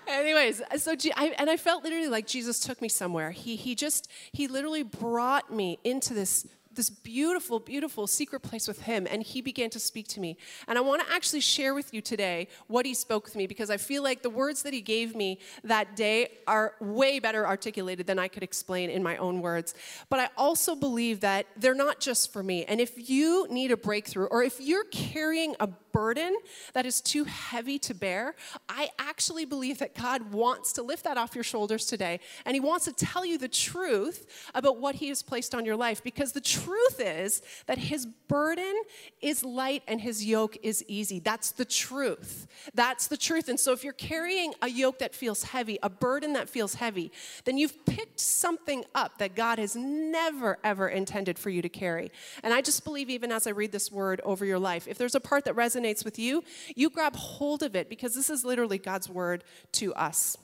Anyways, 0.08 0.62
so 0.78 0.96
I, 1.16 1.34
and 1.38 1.50
I 1.50 1.58
felt 1.58 1.84
literally 1.84 2.10
like 2.10 2.28
Jesus 2.28 2.60
took 2.60 2.82
me 2.82 2.90
somewhere. 2.90 3.32
He 3.32 3.56
he 3.56 3.76
just 3.76 4.10
he 4.32 4.48
literally 4.48 4.84
brought 4.84 5.52
me 5.52 5.80
into 5.84 6.14
this 6.14 6.48
this 6.76 6.90
beautiful, 6.90 7.60
beautiful 7.60 8.08
secret 8.08 8.42
place 8.42 8.68
with 8.68 8.82
him, 8.84 9.08
and 9.10 9.24
he 9.24 9.42
began 9.42 9.70
to 9.72 9.80
speak 9.80 10.08
to 10.10 10.20
me. 10.20 10.38
And 10.68 10.78
I 10.78 10.82
want 10.82 11.06
to 11.06 11.14
actually 11.14 11.42
share 11.42 11.74
with 11.74 11.94
you 11.94 12.02
today 12.02 12.48
what 12.68 12.86
he 12.86 12.94
spoke 12.94 13.26
with 13.26 13.36
me 13.36 13.48
because 13.48 13.70
I 13.70 13.78
feel 13.78 14.04
like 14.04 14.22
the 14.22 14.30
words 14.30 14.64
that 14.64 14.74
he 14.74 14.82
gave 14.82 15.16
me 15.16 15.40
that 15.64 15.96
day 15.96 16.30
are 16.48 16.74
way 16.80 17.20
better 17.20 17.46
articulated 17.46 18.08
than 18.08 18.20
I 18.20 18.28
could 18.28 18.44
explain 18.44 18.90
in 18.90 19.04
my 19.04 19.18
own 19.18 19.42
words. 19.42 19.74
But 20.10 20.20
I 20.20 20.30
also 20.38 20.76
believe 20.76 21.20
that 21.22 21.48
they're 21.58 21.76
not 21.76 22.00
just 22.00 22.34
for 22.34 22.44
me. 22.44 22.66
And 22.66 22.82
if 22.82 23.10
you 23.10 23.48
need 23.50 23.72
a 23.72 23.78
breakthrough, 23.78 24.26
or 24.26 24.44
if 24.44 24.60
you're 24.60 24.86
carrying 24.86 25.56
a 25.60 25.68
burden 25.68 26.36
that 26.74 26.86
is 26.86 27.00
too 27.00 27.24
heavy 27.24 27.78
to 27.80 27.94
bear, 27.94 28.36
I 28.68 28.90
actually 28.98 29.46
believe 29.46 29.80
that 29.80 29.96
God 29.96 30.34
wants 30.34 30.74
to 30.74 30.84
lift 30.84 31.04
that 31.04 31.18
off 31.18 31.36
your 31.36 31.44
shoulders 31.44 31.86
today. 31.86 32.20
And 32.46 32.56
He 32.56 32.60
wants 32.60 32.86
to 32.86 32.92
tell 32.92 33.24
you 33.26 33.38
the 33.38 33.48
truth 33.48 34.50
about 34.54 34.80
what 34.80 34.96
He 34.96 35.10
has 35.10 35.22
placed 35.22 35.54
on 35.54 35.66
your 35.66 35.76
life. 35.76 36.04
Because 36.04 36.32
the 36.32 36.42
truth 36.42 36.63
is 37.04 37.42
that 37.68 37.78
His 37.78 38.06
burden 38.06 38.74
is 39.22 39.44
light 39.44 39.84
and 39.88 40.02
His 40.02 40.26
yoke 40.26 40.58
is 40.64 40.84
easy. 40.88 41.20
That's 41.20 41.52
the 41.52 41.66
truth. 41.66 42.48
That's 42.74 43.08
the 43.08 43.18
truth. 43.18 43.50
And 43.50 43.60
so 43.60 43.72
if 43.72 43.84
you're 43.84 43.94
carrying 43.94 44.54
a 44.62 44.70
yoke 44.70 45.00
that 45.00 45.14
feels 45.14 45.44
heavy, 45.44 45.78
a 45.84 45.90
burden 45.90 46.34
that 46.34 46.50
feels 46.50 46.76
heavy, 46.76 47.12
then 47.46 47.58
you've 47.58 47.86
picked 47.86 48.20
something 48.20 48.84
up 48.96 49.18
that 49.20 49.36
God 49.36 49.60
has 49.60 49.76
never, 49.76 50.58
ever 50.64 50.88
intended 50.88 51.38
for 51.38 51.50
you 51.50 51.62
to 51.62 51.70
carry. 51.70 52.12
And 52.44 52.54
I 52.54 52.62
just 52.62 52.84
believe, 52.84 53.10
even 53.10 53.32
as 53.32 53.48
I 53.48 53.52
read 53.52 53.72
this 53.72 53.92
word 53.92 54.22
over 54.24 54.46
your 54.46 54.60
life, 54.60 54.88
if 54.88 54.98
there's 54.98 55.16
a 55.16 55.20
part 55.20 55.46
that 55.46 55.56
resonates 55.56 56.04
with 56.04 56.18
you, 56.18 56.44
you 56.76 56.90
grab 56.90 57.16
hold 57.16 57.64
of 57.64 57.76
it 57.76 57.90
because 57.90 58.16
this 58.16 58.30
is 58.30 58.44
literally 58.44 58.78
God's 58.78 59.10
word 59.10 59.44
to 59.74 59.94
us. 59.96 60.38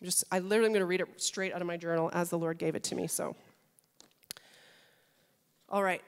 I'm 0.00 0.06
just, 0.06 0.24
I 0.30 0.40
literally 0.40 0.66
am 0.66 0.72
going 0.72 0.80
to 0.80 0.86
read 0.86 1.00
it 1.00 1.08
straight 1.16 1.54
out 1.54 1.60
of 1.60 1.66
my 1.66 1.76
journal 1.76 2.10
as 2.12 2.28
the 2.28 2.38
Lord 2.38 2.58
gave 2.58 2.74
it 2.74 2.84
to 2.84 2.94
me. 2.94 3.06
So, 3.06 3.34
all 5.68 5.82
right. 5.82 6.02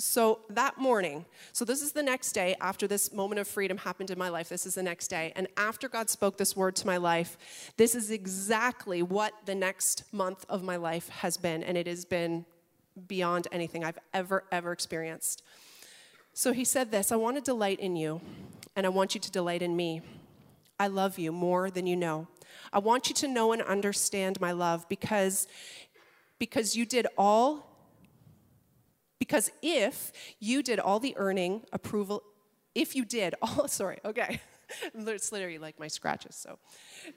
So 0.00 0.40
that 0.50 0.78
morning, 0.78 1.24
so 1.52 1.64
this 1.64 1.82
is 1.82 1.90
the 1.90 2.02
next 2.04 2.30
day 2.30 2.54
after 2.60 2.86
this 2.86 3.12
moment 3.12 3.40
of 3.40 3.48
freedom 3.48 3.78
happened 3.78 4.10
in 4.12 4.18
my 4.18 4.28
life. 4.28 4.48
This 4.48 4.64
is 4.64 4.76
the 4.76 4.82
next 4.82 5.08
day. 5.08 5.32
And 5.34 5.48
after 5.56 5.88
God 5.88 6.08
spoke 6.08 6.38
this 6.38 6.56
word 6.56 6.76
to 6.76 6.86
my 6.86 6.98
life, 6.98 7.72
this 7.76 7.96
is 7.96 8.12
exactly 8.12 9.02
what 9.02 9.32
the 9.44 9.56
next 9.56 10.04
month 10.12 10.44
of 10.48 10.62
my 10.62 10.76
life 10.76 11.08
has 11.08 11.36
been. 11.36 11.64
And 11.64 11.76
it 11.76 11.88
has 11.88 12.04
been 12.04 12.44
beyond 13.08 13.48
anything 13.50 13.82
I've 13.82 13.98
ever, 14.14 14.44
ever 14.52 14.70
experienced. 14.70 15.42
So 16.32 16.52
he 16.52 16.64
said 16.64 16.92
this 16.92 17.10
I 17.10 17.16
want 17.16 17.36
to 17.36 17.42
delight 17.42 17.80
in 17.80 17.96
you, 17.96 18.20
and 18.76 18.86
I 18.86 18.90
want 18.90 19.16
you 19.16 19.20
to 19.20 19.30
delight 19.32 19.62
in 19.62 19.74
me. 19.74 20.02
I 20.78 20.86
love 20.86 21.18
you 21.18 21.32
more 21.32 21.70
than 21.70 21.88
you 21.88 21.96
know. 21.96 22.28
I 22.72 22.78
want 22.78 23.08
you 23.08 23.14
to 23.16 23.26
know 23.26 23.52
and 23.52 23.60
understand 23.62 24.40
my 24.40 24.52
love 24.52 24.88
because, 24.88 25.48
because 26.38 26.76
you 26.76 26.86
did 26.86 27.08
all 27.18 27.67
because 29.18 29.50
if 29.62 30.12
you 30.38 30.62
did 30.62 30.78
all 30.78 31.00
the 31.00 31.14
earning, 31.16 31.62
approval, 31.72 32.22
if 32.74 32.94
you 32.94 33.04
did 33.04 33.34
all, 33.42 33.68
sorry, 33.68 33.98
okay. 34.04 34.40
It's 34.94 35.32
literally 35.32 35.56
like 35.56 35.80
my 35.80 35.88
scratches, 35.88 36.34
so 36.34 36.58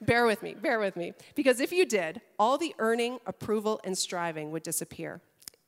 bear 0.00 0.24
with 0.24 0.42
me, 0.42 0.54
bear 0.54 0.78
with 0.78 0.96
me. 0.96 1.12
Because 1.34 1.60
if 1.60 1.70
you 1.70 1.84
did, 1.84 2.22
all 2.38 2.56
the 2.56 2.74
earning, 2.78 3.18
approval, 3.26 3.78
and 3.84 3.96
striving 3.98 4.52
would 4.52 4.62
disappear 4.62 5.20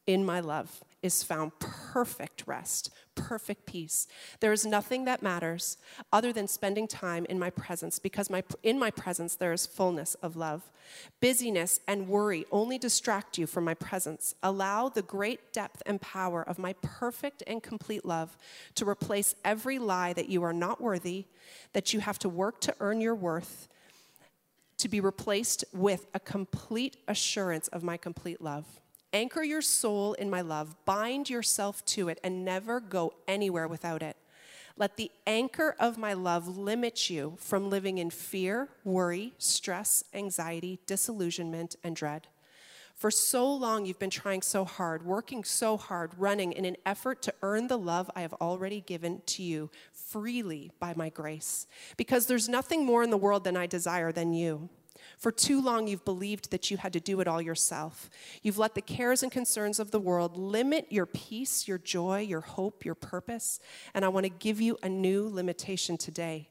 in 0.06 0.24
my 0.24 0.40
love. 0.40 0.82
Is 1.04 1.22
found 1.22 1.52
perfect 1.60 2.44
rest, 2.46 2.88
perfect 3.14 3.66
peace. 3.66 4.08
There 4.40 4.54
is 4.54 4.64
nothing 4.64 5.04
that 5.04 5.22
matters 5.22 5.76
other 6.10 6.32
than 6.32 6.48
spending 6.48 6.88
time 6.88 7.26
in 7.28 7.38
my 7.38 7.50
presence 7.50 7.98
because 7.98 8.30
my, 8.30 8.42
in 8.62 8.78
my 8.78 8.90
presence 8.90 9.36
there 9.36 9.52
is 9.52 9.66
fullness 9.66 10.14
of 10.14 10.34
love. 10.34 10.72
Busyness 11.20 11.78
and 11.86 12.08
worry 12.08 12.46
only 12.50 12.78
distract 12.78 13.36
you 13.36 13.46
from 13.46 13.64
my 13.64 13.74
presence. 13.74 14.34
Allow 14.42 14.88
the 14.88 15.02
great 15.02 15.52
depth 15.52 15.82
and 15.84 16.00
power 16.00 16.42
of 16.42 16.58
my 16.58 16.74
perfect 16.80 17.42
and 17.46 17.62
complete 17.62 18.06
love 18.06 18.34
to 18.74 18.88
replace 18.88 19.34
every 19.44 19.78
lie 19.78 20.14
that 20.14 20.30
you 20.30 20.42
are 20.42 20.54
not 20.54 20.80
worthy, 20.80 21.26
that 21.74 21.92
you 21.92 22.00
have 22.00 22.18
to 22.20 22.30
work 22.30 22.62
to 22.62 22.74
earn 22.80 23.02
your 23.02 23.14
worth, 23.14 23.68
to 24.78 24.88
be 24.88 25.00
replaced 25.00 25.66
with 25.74 26.06
a 26.14 26.20
complete 26.20 26.96
assurance 27.06 27.68
of 27.68 27.82
my 27.82 27.98
complete 27.98 28.40
love. 28.40 28.64
Anchor 29.14 29.44
your 29.44 29.62
soul 29.62 30.14
in 30.14 30.28
my 30.28 30.40
love, 30.40 30.74
bind 30.84 31.30
yourself 31.30 31.84
to 31.84 32.08
it, 32.08 32.18
and 32.24 32.44
never 32.44 32.80
go 32.80 33.14
anywhere 33.28 33.68
without 33.68 34.02
it. 34.02 34.16
Let 34.76 34.96
the 34.96 35.12
anchor 35.24 35.76
of 35.78 35.96
my 35.96 36.14
love 36.14 36.58
limit 36.58 37.08
you 37.08 37.36
from 37.38 37.70
living 37.70 37.98
in 37.98 38.10
fear, 38.10 38.70
worry, 38.82 39.32
stress, 39.38 40.02
anxiety, 40.12 40.80
disillusionment, 40.84 41.76
and 41.84 41.94
dread. 41.94 42.26
For 42.96 43.10
so 43.10 43.52
long, 43.52 43.86
you've 43.86 44.00
been 44.00 44.10
trying 44.10 44.42
so 44.42 44.64
hard, 44.64 45.04
working 45.04 45.44
so 45.44 45.76
hard, 45.76 46.10
running 46.18 46.52
in 46.52 46.64
an 46.64 46.76
effort 46.84 47.22
to 47.22 47.34
earn 47.42 47.68
the 47.68 47.78
love 47.78 48.10
I 48.16 48.22
have 48.22 48.34
already 48.34 48.80
given 48.80 49.22
to 49.26 49.44
you 49.44 49.70
freely 49.92 50.72
by 50.80 50.92
my 50.96 51.08
grace. 51.08 51.68
Because 51.96 52.26
there's 52.26 52.48
nothing 52.48 52.84
more 52.84 53.04
in 53.04 53.10
the 53.10 53.16
world 53.16 53.44
than 53.44 53.56
I 53.56 53.66
desire 53.66 54.10
than 54.10 54.32
you. 54.32 54.68
For 55.18 55.32
too 55.32 55.60
long, 55.60 55.86
you've 55.86 56.04
believed 56.04 56.50
that 56.50 56.70
you 56.70 56.76
had 56.76 56.92
to 56.92 57.00
do 57.00 57.20
it 57.20 57.28
all 57.28 57.40
yourself. 57.40 58.10
You've 58.42 58.58
let 58.58 58.74
the 58.74 58.82
cares 58.82 59.22
and 59.22 59.32
concerns 59.32 59.78
of 59.78 59.90
the 59.90 60.00
world 60.00 60.36
limit 60.36 60.86
your 60.90 61.06
peace, 61.06 61.66
your 61.66 61.78
joy, 61.78 62.20
your 62.20 62.40
hope, 62.40 62.84
your 62.84 62.94
purpose. 62.94 63.60
And 63.94 64.04
I 64.04 64.08
want 64.08 64.24
to 64.24 64.30
give 64.30 64.60
you 64.60 64.78
a 64.82 64.88
new 64.88 65.28
limitation 65.28 65.96
today. 65.96 66.50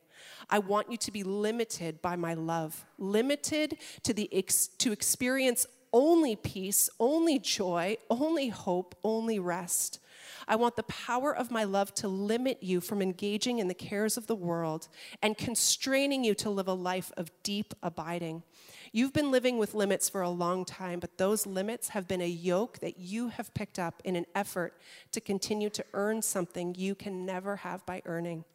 I 0.49 0.59
want 0.59 0.91
you 0.91 0.97
to 0.97 1.11
be 1.11 1.23
limited 1.23 2.01
by 2.01 2.15
my 2.15 2.33
love, 2.33 2.85
limited 2.97 3.77
to, 4.03 4.13
the 4.13 4.29
ex- 4.33 4.67
to 4.79 4.91
experience 4.91 5.65
only 5.91 6.35
peace, 6.35 6.89
only 6.99 7.39
joy, 7.39 7.97
only 8.09 8.49
hope, 8.49 8.95
only 9.03 9.39
rest. 9.39 9.99
I 10.47 10.55
want 10.55 10.75
the 10.75 10.83
power 10.83 11.35
of 11.35 11.51
my 11.51 11.63
love 11.63 11.93
to 11.95 12.07
limit 12.07 12.61
you 12.61 12.81
from 12.81 13.01
engaging 13.01 13.59
in 13.59 13.67
the 13.67 13.73
cares 13.73 14.17
of 14.17 14.27
the 14.27 14.35
world 14.35 14.87
and 15.21 15.37
constraining 15.37 16.23
you 16.23 16.33
to 16.35 16.49
live 16.49 16.67
a 16.67 16.73
life 16.73 17.11
of 17.17 17.31
deep 17.43 17.73
abiding. 17.81 18.43
You've 18.91 19.13
been 19.13 19.31
living 19.31 19.57
with 19.57 19.73
limits 19.73 20.07
for 20.07 20.21
a 20.21 20.29
long 20.29 20.65
time, 20.65 20.99
but 20.99 21.17
those 21.17 21.47
limits 21.47 21.89
have 21.89 22.07
been 22.07 22.21
a 22.21 22.27
yoke 22.27 22.79
that 22.79 22.99
you 22.99 23.29
have 23.29 23.53
picked 23.53 23.79
up 23.79 24.01
in 24.03 24.15
an 24.15 24.25
effort 24.35 24.77
to 25.13 25.19
continue 25.19 25.69
to 25.71 25.85
earn 25.93 26.21
something 26.21 26.75
you 26.75 26.93
can 26.93 27.25
never 27.25 27.55
have 27.57 27.83
by 27.85 28.03
earning. 28.05 28.45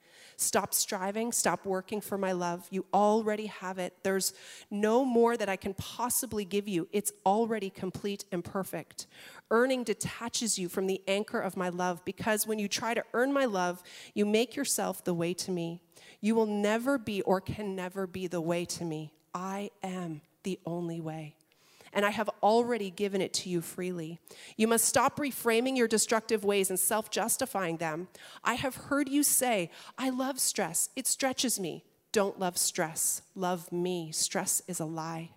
Stop 0.41 0.73
striving, 0.73 1.33
stop 1.33 1.67
working 1.67 2.01
for 2.01 2.17
my 2.17 2.31
love. 2.31 2.69
You 2.71 2.87
already 2.95 3.47
have 3.47 3.77
it. 3.79 3.93
There's 4.05 4.33
no 4.71 5.05
more 5.05 5.37
that 5.37 5.49
I 5.49 5.57
can 5.57 5.75
possibly 5.75 6.45
give 6.45 6.69
you. 6.69 6.87
It's 6.93 7.11
already 7.27 7.71
complete 7.71 8.25
and 8.31 8.45
perfect. 8.45 9.09
Earning 9.51 9.83
detaches 9.83 10.57
you 10.57 10.69
from 10.69 10.87
the 10.87 11.03
anchor 11.09 11.41
of 11.41 11.57
my 11.57 11.71
love 11.71 12.05
because 12.05 12.47
when 12.47 12.61
you 12.61 12.69
try 12.69 12.95
to 12.95 13.03
earn 13.15 13.33
my 13.33 13.47
love, 13.47 13.83
you 14.15 14.25
make 14.25 14.55
yourself 14.55 15.03
the 15.03 15.13
way 15.13 15.35
to 15.35 15.51
me. 15.51 15.83
You 16.21 16.37
will 16.37 16.47
never 16.47 16.99
be 16.99 17.21
or 17.23 17.41
can 17.41 17.75
never 17.75 18.07
be 18.07 18.29
the 18.29 18.41
way 18.41 18.65
to 18.67 18.85
me. 18.85 19.13
I 19.35 19.71
am 19.83 20.21
the 20.45 20.61
only 20.65 21.01
way 21.01 21.35
and 21.93 22.05
I 22.05 22.11
have 22.11 22.31
already 22.43 22.91
given 22.91 23.21
it 23.21 23.33
to 23.35 23.49
you 23.49 23.61
freely. 23.61 24.19
You 24.57 24.69
must 24.69 24.85
stop 24.85 25.17
reframing 25.19 25.77
your 25.77 25.89
destructive 25.89 26.45
ways 26.45 26.71
and 26.71 26.79
self 26.79 27.11
justifying 27.11 27.79
them. 27.79 28.09
I 28.45 28.55
have 28.55 28.77
heard 28.77 29.09
you 29.09 29.23
say, 29.23 29.71
I 29.97 30.11
love 30.11 30.41
stress, 30.41 30.91
it 30.97 31.07
stretches 31.07 31.59
me. 31.59 31.85
Don't 32.13 32.39
love 32.39 32.57
stress, 32.57 33.23
love 33.35 33.71
me. 33.71 34.11
Stress 34.13 34.63
is 34.67 34.81
a 34.81 34.85
lie. 34.85 35.31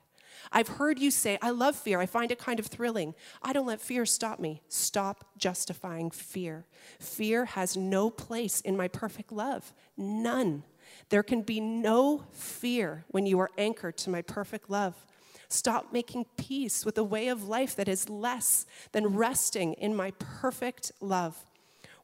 I've 0.51 0.67
heard 0.67 0.99
you 0.99 1.11
say, 1.11 1.37
I 1.41 1.51
love 1.51 1.75
fear. 1.75 1.99
I 1.99 2.05
find 2.05 2.31
it 2.31 2.39
kind 2.39 2.59
of 2.59 2.65
thrilling. 2.67 3.13
I 3.43 3.53
don't 3.53 3.67
let 3.67 3.81
fear 3.81 4.05
stop 4.05 4.39
me. 4.39 4.61
Stop 4.69 5.25
justifying 5.37 6.11
fear. 6.11 6.65
Fear 6.99 7.45
has 7.45 7.77
no 7.77 8.09
place 8.09 8.61
in 8.61 8.75
my 8.75 8.87
perfect 8.87 9.31
love. 9.31 9.73
None. 9.97 10.63
There 11.09 11.23
can 11.23 11.41
be 11.41 11.59
no 11.59 12.25
fear 12.31 13.05
when 13.09 13.25
you 13.25 13.39
are 13.39 13.51
anchored 13.57 13.97
to 13.99 14.09
my 14.09 14.21
perfect 14.21 14.69
love. 14.69 15.05
Stop 15.51 15.91
making 15.91 16.25
peace 16.37 16.85
with 16.85 16.97
a 16.97 17.03
way 17.03 17.27
of 17.27 17.47
life 17.47 17.75
that 17.75 17.87
is 17.87 18.09
less 18.09 18.65
than 18.91 19.15
resting 19.15 19.73
in 19.73 19.95
my 19.95 20.11
perfect 20.11 20.91
love. 21.01 21.45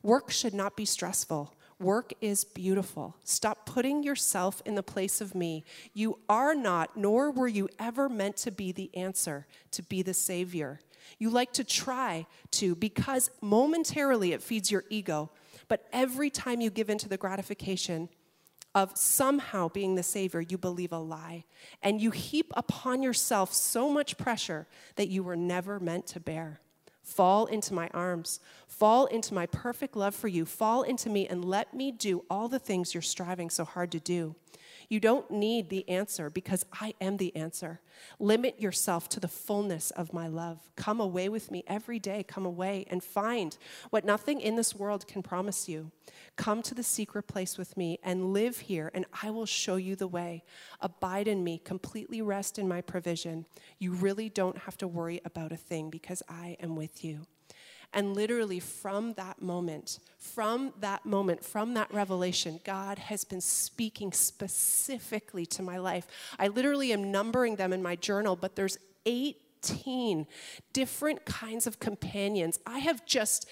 Work 0.03 0.31
should 0.31 0.53
not 0.53 0.75
be 0.75 0.85
stressful. 0.85 1.53
Work 1.79 2.13
is 2.21 2.43
beautiful. 2.43 3.15
Stop 3.23 3.65
putting 3.65 4.01
yourself 4.03 4.61
in 4.65 4.75
the 4.75 4.83
place 4.83 5.21
of 5.21 5.35
me. 5.35 5.63
You 5.93 6.19
are 6.27 6.55
not, 6.55 6.97
nor 6.97 7.29
were 7.29 7.47
you 7.47 7.69
ever 7.77 8.09
meant 8.09 8.35
to 8.37 8.51
be 8.51 8.71
the 8.71 8.89
answer, 8.95 9.45
to 9.71 9.83
be 9.83 10.01
the 10.01 10.13
Savior. 10.13 10.79
You 11.19 11.29
like 11.29 11.53
to 11.53 11.63
try 11.63 12.25
to 12.51 12.75
because 12.75 13.29
momentarily 13.41 14.33
it 14.33 14.41
feeds 14.41 14.71
your 14.71 14.85
ego, 14.89 15.29
but 15.67 15.85
every 15.93 16.29
time 16.29 16.61
you 16.61 16.69
give 16.69 16.89
in 16.89 16.97
to 16.97 17.09
the 17.09 17.17
gratification, 17.17 18.09
of 18.75 18.97
somehow 18.97 19.69
being 19.69 19.95
the 19.95 20.03
Savior, 20.03 20.41
you 20.41 20.57
believe 20.57 20.91
a 20.91 20.99
lie. 20.99 21.45
And 21.81 22.01
you 22.01 22.11
heap 22.11 22.51
upon 22.55 23.01
yourself 23.01 23.53
so 23.53 23.89
much 23.89 24.17
pressure 24.17 24.67
that 24.95 25.09
you 25.09 25.23
were 25.23 25.35
never 25.35 25.79
meant 25.79 26.07
to 26.07 26.19
bear. 26.19 26.59
Fall 27.07 27.45
into 27.45 27.73
my 27.73 27.89
arms. 27.93 28.41
Fall 28.67 29.05
into 29.05 29.33
my 29.33 29.45
perfect 29.45 29.95
love 29.95 30.13
for 30.13 30.27
you. 30.27 30.45
Fall 30.45 30.83
into 30.83 31.09
me 31.09 31.25
and 31.25 31.45
let 31.45 31.73
me 31.73 31.91
do 31.91 32.25
all 32.29 32.49
the 32.49 32.59
things 32.59 32.93
you're 32.93 33.01
striving 33.01 33.49
so 33.49 33.63
hard 33.63 33.91
to 33.93 33.99
do. 33.99 34.35
You 34.89 35.01
don't 35.01 35.29
need 35.29 35.69
the 35.69 35.87
answer 35.89 36.29
because 36.29 36.65
I 36.71 36.93
am 37.01 37.17
the 37.17 37.35
answer. 37.35 37.81
Limit 38.19 38.61
yourself 38.61 39.09
to 39.09 39.19
the 39.19 39.27
fullness 39.27 39.91
of 39.91 40.13
my 40.13 40.27
love. 40.27 40.59
Come 40.77 41.01
away 41.01 41.27
with 41.27 41.51
me 41.51 41.63
every 41.67 41.99
day. 41.99 42.23
Come 42.23 42.45
away 42.45 42.85
and 42.89 43.03
find 43.03 43.57
what 43.89 44.05
nothing 44.05 44.39
in 44.39 44.55
this 44.55 44.73
world 44.73 45.05
can 45.05 45.21
promise 45.21 45.67
you. 45.67 45.91
Come 46.37 46.61
to 46.61 46.73
the 46.73 46.83
secret 46.83 47.23
place 47.23 47.57
with 47.57 47.75
me 47.75 47.99
and 48.01 48.31
live 48.31 48.59
here, 48.59 48.89
and 48.93 49.05
I 49.21 49.29
will 49.29 49.45
show 49.45 49.75
you 49.75 49.97
the 49.97 50.07
way. 50.07 50.43
Abide 50.79 51.27
in 51.27 51.43
me, 51.43 51.57
completely 51.57 52.21
rest 52.21 52.57
in 52.57 52.67
my 52.67 52.79
provision. 52.79 53.45
You 53.79 53.91
really 53.91 54.29
don't 54.29 54.59
have 54.59 54.77
to 54.77 54.87
worry 54.87 55.19
about 55.25 55.51
a 55.51 55.57
thing 55.57 55.89
because 55.89 56.23
I 56.29 56.55
am 56.61 56.77
with 56.77 57.03
you. 57.03 57.25
And 57.93 58.15
literally, 58.15 58.59
from 58.59 59.13
that 59.13 59.41
moment, 59.41 59.99
from 60.17 60.73
that 60.81 61.05
moment, 61.05 61.43
from 61.43 61.73
that 61.75 61.93
revelation, 61.93 62.59
God 62.63 62.99
has 62.99 63.23
been 63.23 63.41
speaking 63.41 64.11
specifically 64.11 65.45
to 65.47 65.63
my 65.63 65.77
life. 65.77 66.05
I 66.37 66.47
literally 66.49 66.91
am 66.91 67.11
numbering 67.11 67.55
them 67.55 67.73
in 67.73 67.81
my 67.81 67.95
journal, 67.95 68.35
but 68.35 68.55
there's 68.55 68.77
18 69.05 70.27
different 70.73 71.25
kinds 71.25 71.65
of 71.65 71.79
companions. 71.79 72.59
I 72.65 72.79
have 72.79 73.05
just 73.05 73.47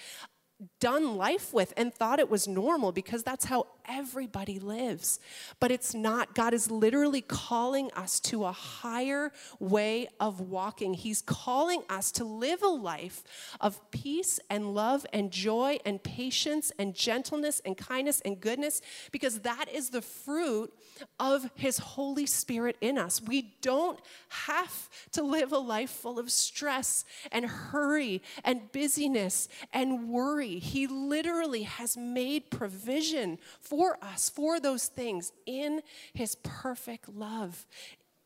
done 0.80 1.16
life 1.16 1.52
with 1.52 1.72
and 1.76 1.92
thought 1.92 2.18
it 2.18 2.30
was 2.30 2.48
normal 2.48 2.92
because 2.92 3.22
that's 3.22 3.46
how 3.46 3.66
everybody 3.88 4.58
lives. 4.58 5.20
But 5.60 5.70
it's 5.70 5.94
not. 5.94 6.34
God 6.34 6.54
is 6.54 6.70
literally 6.70 7.20
calling 7.20 7.90
us 7.94 8.20
to 8.20 8.44
a 8.44 8.52
higher 8.52 9.32
way 9.58 10.08
of 10.20 10.40
walking. 10.40 10.94
He's 10.94 11.22
calling 11.22 11.82
us 11.88 12.10
to 12.12 12.24
live 12.24 12.62
a 12.62 12.68
life 12.68 13.22
of 13.60 13.90
peace 13.90 14.40
and 14.50 14.74
love 14.74 15.06
and 15.12 15.30
joy 15.30 15.78
and 15.84 16.02
patience 16.02 16.72
and 16.78 16.94
gentleness 16.94 17.60
and 17.64 17.76
kindness 17.76 18.20
and 18.24 18.40
goodness 18.40 18.80
because 19.12 19.40
that 19.40 19.66
is 19.72 19.90
the 19.90 20.02
fruit 20.02 20.72
of 21.20 21.50
His 21.54 21.78
Holy 21.78 22.26
Spirit 22.26 22.76
in 22.80 22.98
us. 22.98 23.22
We 23.22 23.54
don't 23.62 24.00
have 24.28 24.88
to 25.12 25.22
live 25.22 25.52
a 25.52 25.58
life 25.58 25.90
full 25.90 26.18
of 26.18 26.30
stress 26.30 27.04
and 27.30 27.46
hurry 27.46 28.22
and 28.44 28.72
busyness 28.72 29.48
and 29.72 30.08
worry. 30.08 30.58
He 30.58 30.86
literally 30.86 31.62
has 31.62 31.96
made 31.96 32.50
provision 32.50 33.38
for 33.60 33.75
for 33.76 33.98
us, 34.02 34.30
for 34.30 34.58
those 34.58 34.86
things 34.86 35.32
in 35.44 35.82
his 36.14 36.34
perfect 36.36 37.10
love, 37.10 37.66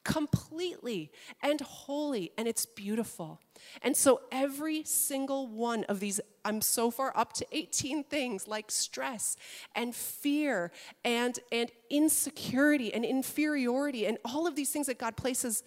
completely 0.05 1.11
and 1.43 1.61
wholly, 1.61 2.31
and 2.39 2.47
it's 2.47 2.67
beautiful. 2.67 3.41
And 3.83 3.97
so, 3.97 4.21
every 4.31 4.85
single 4.85 5.49
one 5.49 5.83
of 5.85 5.99
these, 5.99 6.21
I'm 6.45 6.61
so 6.61 6.93
far 6.93 7.13
up 7.17 7.33
to 7.35 7.47
18 7.51 8.05
things 8.05 8.47
like 8.47 8.71
stress 8.71 9.37
and 9.75 9.93
fear 9.93 10.71
and, 11.05 11.37
and 11.51 11.69
insecurity 11.91 12.95
and 12.95 13.05
inferiority 13.05 14.07
and 14.07 14.19
all 14.25 14.47
of 14.47 14.55
these 14.55 14.71
things 14.71 14.87
that 14.87 14.99
God 14.99 15.17
places 15.17 15.65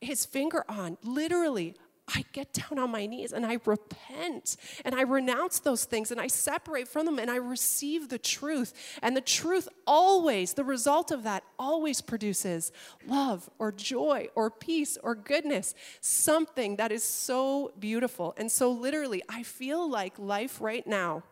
his 0.00 0.24
finger 0.24 0.64
on. 0.66 0.96
Literally, 1.02 1.74
I 2.14 2.24
get 2.32 2.52
down 2.52 2.78
on 2.78 2.90
my 2.90 3.06
knees 3.06 3.32
and 3.32 3.44
I 3.44 3.58
repent 3.64 4.56
and 4.84 4.94
I 4.94 5.02
renounce 5.02 5.58
those 5.58 5.84
things 5.84 6.12
and 6.12 6.20
I 6.20 6.28
separate 6.28 6.86
from 6.86 7.04
them 7.04 7.18
and 7.18 7.28
I 7.30 7.36
receive 7.36 8.08
the 8.08 8.18
truth. 8.18 8.72
And 9.02 9.16
the 9.16 9.20
truth 9.20 9.68
always, 9.86 10.54
the 10.54 10.64
result 10.64 11.10
of 11.10 11.24
that 11.24 11.42
always 11.58 12.00
produces 12.00 12.70
love 13.06 13.50
or 13.58 13.72
joy 13.72 14.28
or 14.36 14.50
peace 14.50 14.96
or 15.02 15.16
goodness, 15.16 15.74
something 16.00 16.76
that 16.76 16.92
is 16.92 17.02
so 17.02 17.72
beautiful. 17.78 18.34
And 18.36 18.52
so, 18.52 18.70
literally, 18.70 19.22
I 19.28 19.42
feel 19.42 19.88
like 19.90 20.18
life 20.18 20.60
right 20.60 20.86
now 20.86 21.24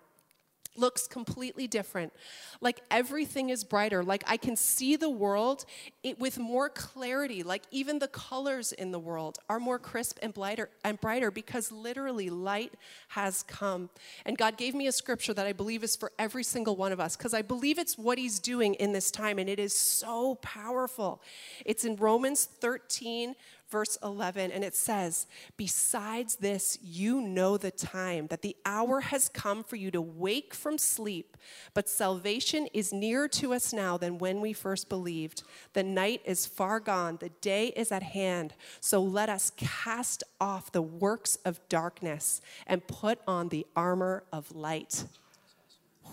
looks 0.77 1.07
completely 1.07 1.67
different. 1.67 2.13
Like 2.61 2.81
everything 2.91 3.51
is 3.51 3.65
brighter. 3.65 4.03
Like 4.03 4.25
I 4.27 4.37
can 4.37 4.57
see 4.57 4.97
the 4.97 5.11
world 5.11 5.65
it, 6.03 6.19
with 6.19 6.39
more 6.39 6.69
clarity. 6.69 7.43
Like 7.43 7.63
even 7.71 7.99
the 7.99 8.09
colors 8.09 8.73
in 8.73 8.91
the 8.91 8.99
world 8.99 9.39
are 9.49 9.61
more 9.61 9.79
crisp 9.79 10.19
and 10.23 10.35
brighter 10.35 10.71
and 10.85 11.01
brighter 11.01 11.31
because 11.31 11.71
literally 11.71 12.31
light 12.31 12.75
has 13.09 13.43
come. 13.45 13.91
And 14.25 14.37
God 14.37 14.57
gave 14.57 14.75
me 14.75 14.87
a 14.87 14.93
scripture 14.93 15.35
that 15.35 15.47
I 15.47 15.53
believe 15.53 15.85
is 15.85 15.97
for 15.97 16.13
every 16.19 16.45
single 16.45 16.77
one 16.77 16.93
of 16.93 17.01
us 17.01 17.17
because 17.17 17.35
I 17.35 17.43
believe 17.43 17.79
it's 17.79 17.97
what 17.97 18.19
he's 18.19 18.39
doing 18.39 18.75
in 18.75 18.93
this 18.93 19.11
time 19.11 19.39
and 19.39 19.49
it 19.49 19.59
is 19.59 19.77
so 19.77 20.37
powerful. 20.37 21.23
It's 21.65 21.85
in 21.85 21.97
Romans 21.97 22.47
13 22.61 23.35
verse 23.75 23.99
11, 24.05 24.53
and 24.53 24.63
it 24.63 24.77
says, 24.77 25.27
Besides 25.57 26.37
this, 26.37 26.79
you 26.81 27.21
know 27.21 27.57
the 27.57 27.73
time, 27.73 28.29
that 28.29 28.41
the 28.41 28.55
hour 28.65 29.01
has 29.01 29.29
come 29.29 29.65
for 29.65 29.75
you 29.75 29.91
to 29.91 30.01
wake 30.01 30.55
from 30.55 30.79
sleep, 30.79 31.37
but 31.75 31.89
salvation 31.89 32.69
is 32.73 32.93
nearer 32.93 33.27
to 33.27 33.53
us 33.53 33.73
now 33.73 33.97
than 33.97 34.19
when 34.19 34.41
we 34.41 34.53
first 34.53 34.89
believed. 34.89 35.43
The 35.73 35.83
night 35.83 36.23
is 36.25 36.47
far 36.47 36.79
gone, 36.79 37.17
the 37.19 37.31
day 37.41 37.73
is 37.75 37.91
at 37.91 38.05
hand. 38.05 38.55
So 38.81 39.03
let 39.03 39.29
us 39.29 39.51
cast 39.57 40.23
off 40.41 40.71
the 40.71 40.81
works 40.81 41.35
of 41.45 41.59
darkness 41.69 42.41
and 42.69 42.87
put 42.87 43.19
on 43.27 43.49
the 43.49 43.67
armor 43.75 44.23
of 44.33 44.55
light. 44.55 45.03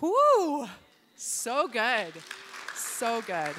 Whoo! 0.01 0.67
So 1.15 1.67
good. 1.67 2.13
So 2.73 3.21
good. 3.21 3.53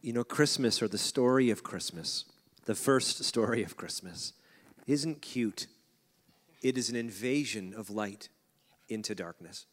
You 0.00 0.12
know, 0.12 0.24
Christmas 0.24 0.80
or 0.80 0.88
the 0.88 0.98
story 0.98 1.50
of 1.50 1.62
Christmas, 1.62 2.24
the 2.66 2.74
first 2.74 3.24
story 3.24 3.64
of 3.64 3.76
Christmas, 3.76 4.32
isn't 4.86 5.22
cute. 5.22 5.66
It 6.62 6.78
is 6.78 6.88
an 6.88 6.96
invasion 6.96 7.74
of 7.76 7.90
light 7.90 8.28
into 8.88 9.14
darkness. 9.14 9.66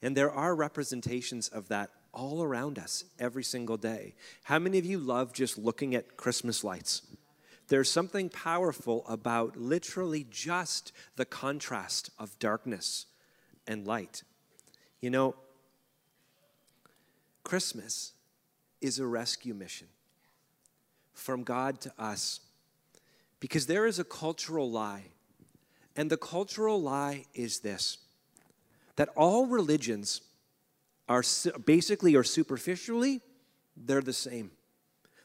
And 0.00 0.16
there 0.16 0.30
are 0.30 0.54
representations 0.54 1.48
of 1.48 1.68
that 1.68 1.90
all 2.12 2.42
around 2.42 2.78
us 2.78 3.04
every 3.18 3.44
single 3.44 3.76
day. 3.76 4.14
How 4.44 4.58
many 4.58 4.78
of 4.78 4.86
you 4.86 4.98
love 4.98 5.32
just 5.32 5.58
looking 5.58 5.94
at 5.94 6.16
Christmas 6.16 6.64
lights? 6.64 7.02
There's 7.68 7.90
something 7.90 8.30
powerful 8.30 9.04
about 9.06 9.56
literally 9.56 10.26
just 10.30 10.92
the 11.16 11.24
contrast 11.24 12.10
of 12.18 12.38
darkness 12.38 13.06
and 13.66 13.86
light. 13.86 14.22
You 15.00 15.10
know, 15.10 15.34
Christmas 17.42 18.13
is 18.84 18.98
a 18.98 19.06
rescue 19.06 19.54
mission 19.54 19.86
from 21.14 21.42
God 21.42 21.80
to 21.80 21.92
us 21.98 22.40
because 23.40 23.66
there 23.66 23.86
is 23.86 23.98
a 23.98 24.04
cultural 24.04 24.70
lie. 24.70 25.04
And 25.96 26.10
the 26.10 26.18
cultural 26.18 26.82
lie 26.82 27.24
is 27.34 27.60
this 27.60 27.98
that 28.96 29.08
all 29.16 29.46
religions 29.46 30.20
are 31.08 31.22
basically 31.64 32.14
or 32.14 32.22
superficially, 32.22 33.22
they're 33.76 34.02
the 34.02 34.12
same. 34.12 34.50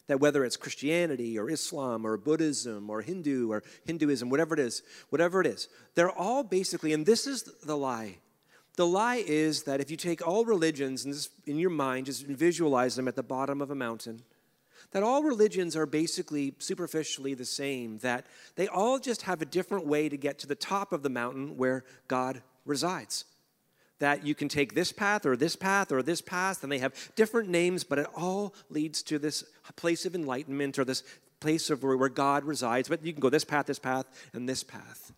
That 0.08 0.22
whether 0.22 0.44
it's 0.46 0.58
Christianity 0.58 1.38
or 1.38 1.50
Islam 1.50 2.06
or 2.06 2.18
Buddhism 2.18 2.90
or 2.90 3.02
Hindu 3.02 3.52
or 3.52 3.64
Hinduism, 3.86 4.30
whatever 4.30 4.54
it 4.54 4.60
is, 4.60 4.84
whatever 5.10 5.42
it 5.42 5.48
is, 5.48 5.68
they're 5.96 6.10
all 6.10 6.44
basically, 6.44 6.94
and 6.94 7.06
this 7.06 7.28
is 7.28 7.44
the 7.44 7.78
lie 7.78 8.20
the 8.80 8.88
lie 8.88 9.22
is 9.28 9.64
that 9.64 9.82
if 9.82 9.92
you 9.92 9.98
take 9.98 10.26
all 10.26 10.46
religions 10.46 11.04
and 11.04 11.14
just 11.14 11.32
in 11.46 11.60
your 11.60 11.70
mind, 11.70 12.06
just 12.06 12.26
visualize 12.26 12.96
them 12.96 13.10
at 13.10 13.16
the 13.18 13.22
bottom 13.22 13.60
of 13.62 13.72
a 13.72 13.76
mountain, 13.76 14.22
that 14.92 15.04
all 15.04 15.22
religions 15.22 15.76
are 15.76 15.86
basically 15.86 16.54
superficially 16.60 17.34
the 17.34 17.44
same, 17.44 17.98
that 17.98 18.26
they 18.56 18.70
all 18.70 18.98
just 18.98 19.24
have 19.24 19.42
a 19.42 19.46
different 19.46 19.86
way 19.86 20.08
to 20.08 20.16
get 20.16 20.40
to 20.40 20.48
the 20.48 20.56
top 20.56 20.94
of 20.94 21.04
the 21.04 21.10
mountain 21.10 21.58
where 21.58 21.84
God 22.08 22.42
resides. 22.64 23.26
That 24.00 24.26
you 24.26 24.34
can 24.34 24.48
take 24.48 24.76
this 24.76 24.94
path 24.94 25.26
or 25.26 25.36
this 25.36 25.58
path 25.58 25.92
or 25.92 26.02
this 26.02 26.22
path, 26.22 26.64
and 26.64 26.72
they 26.72 26.80
have 26.80 26.94
different 27.18 27.50
names, 27.50 27.84
but 27.84 28.00
it 28.00 28.08
all 28.16 28.56
leads 28.70 29.04
to 29.04 29.20
this 29.20 29.44
place 29.76 30.06
of 30.06 30.16
enlightenment 30.16 30.80
or 30.80 30.86
this 30.86 31.04
place 31.42 31.70
of 31.70 31.84
where, 31.84 31.98
where 31.98 32.08
God 32.08 32.46
resides. 32.46 32.88
But 32.88 33.06
you 33.06 33.12
can 33.12 33.20
go 33.20 33.30
this 33.30 33.44
path, 33.44 33.66
this 33.66 33.78
path, 33.78 34.06
and 34.32 34.48
this 34.48 34.64
path. 34.64 35.12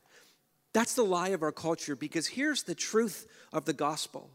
That's 0.74 0.94
the 0.94 1.04
lie 1.04 1.30
of 1.30 1.44
our 1.44 1.52
culture 1.52 1.96
because 1.96 2.28
here's 2.28 2.64
the 2.64 2.76
truth 2.76 3.28
of 3.52 3.66
the 3.66 3.74
gospel. 3.74 4.30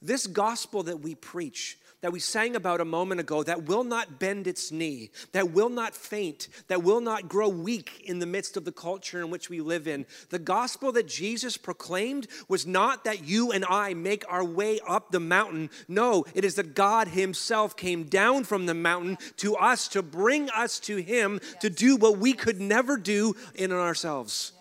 This 0.00 0.26
gospel 0.26 0.82
that 0.82 1.00
we 1.00 1.14
preach, 1.14 1.78
that 2.02 2.12
we 2.12 2.20
sang 2.20 2.54
about 2.54 2.82
a 2.82 2.84
moment 2.84 3.22
ago, 3.22 3.42
that 3.42 3.64
will 3.64 3.84
not 3.84 4.20
bend 4.20 4.46
its 4.46 4.70
knee, 4.70 5.10
that 5.32 5.52
will 5.52 5.70
not 5.70 5.96
faint, 5.96 6.48
that 6.68 6.82
will 6.82 7.00
not 7.00 7.26
grow 7.26 7.48
weak 7.48 8.02
in 8.04 8.18
the 8.18 8.26
midst 8.26 8.58
of 8.58 8.66
the 8.66 8.72
culture 8.72 9.22
in 9.22 9.30
which 9.30 9.48
we 9.48 9.62
live 9.62 9.88
in. 9.88 10.04
The 10.28 10.38
gospel 10.38 10.92
that 10.92 11.08
Jesus 11.08 11.56
proclaimed 11.56 12.26
was 12.48 12.66
not 12.66 13.04
that 13.04 13.24
you 13.24 13.50
and 13.50 13.64
I 13.64 13.94
make 13.94 14.24
our 14.28 14.44
way 14.44 14.78
up 14.86 15.10
the 15.10 15.20
mountain. 15.20 15.70
No, 15.88 16.26
it 16.34 16.44
is 16.44 16.56
that 16.56 16.74
God 16.74 17.08
Himself 17.08 17.74
came 17.74 18.04
down 18.04 18.44
from 18.44 18.66
the 18.66 18.74
mountain 18.74 19.16
to 19.38 19.56
us 19.56 19.88
to 19.88 20.02
bring 20.02 20.50
us 20.50 20.78
to 20.80 20.98
Him 20.98 21.40
to 21.62 21.70
do 21.70 21.96
what 21.96 22.18
we 22.18 22.34
could 22.34 22.60
never 22.60 22.98
do 22.98 23.34
in 23.54 23.72
ourselves. 23.72 24.52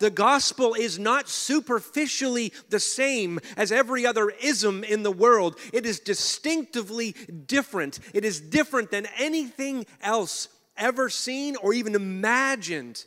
The 0.00 0.10
gospel 0.10 0.72
is 0.72 0.98
not 0.98 1.28
superficially 1.28 2.54
the 2.70 2.80
same 2.80 3.38
as 3.56 3.70
every 3.70 4.06
other 4.06 4.30
ism 4.30 4.82
in 4.82 5.02
the 5.02 5.12
world. 5.12 5.58
It 5.74 5.84
is 5.84 6.00
distinctively 6.00 7.12
different. 7.46 8.00
It 8.14 8.24
is 8.24 8.40
different 8.40 8.90
than 8.90 9.06
anything 9.18 9.84
else 10.00 10.48
ever 10.78 11.10
seen 11.10 11.54
or 11.56 11.74
even 11.74 11.94
imagined 11.94 13.04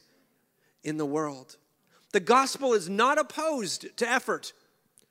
in 0.84 0.98
the 0.98 1.06
world. 1.06 1.58
The 2.12 2.20
gospel 2.20 2.74
is 2.74 2.88
not 2.88 3.18
opposed 3.18 3.98
to 3.98 4.08
effort 4.08 4.54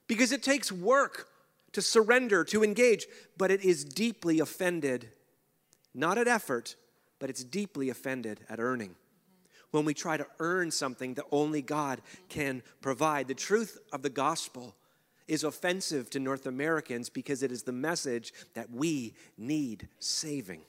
because 0.06 0.30
it 0.30 0.44
takes 0.44 0.70
work 0.70 1.28
to 1.72 1.82
surrender, 1.82 2.44
to 2.44 2.62
engage, 2.62 3.06
but 3.36 3.50
it 3.50 3.64
is 3.64 3.84
deeply 3.84 4.38
offended, 4.38 5.08
not 5.94 6.16
at 6.16 6.28
effort, 6.28 6.76
but 7.18 7.28
it's 7.28 7.42
deeply 7.42 7.90
offended 7.90 8.38
at 8.48 8.60
earning 8.60 8.94
when 9.72 9.84
we 9.84 9.94
try 9.94 10.16
to 10.16 10.26
earn 10.38 10.70
something 10.70 11.14
that 11.14 11.24
only 11.32 11.60
God 11.60 12.00
can 12.28 12.62
provide. 12.80 13.26
The 13.26 13.34
truth 13.34 13.78
of 13.92 14.02
the 14.02 14.10
gospel 14.10 14.76
is 15.26 15.44
offensive 15.44 16.10
to 16.10 16.20
North 16.20 16.46
Americans 16.46 17.08
because 17.08 17.42
it 17.42 17.50
is 17.50 17.64
the 17.64 17.72
message 17.72 18.32
that 18.54 18.70
we 18.70 19.14
need 19.36 19.88
saving. 19.98 20.60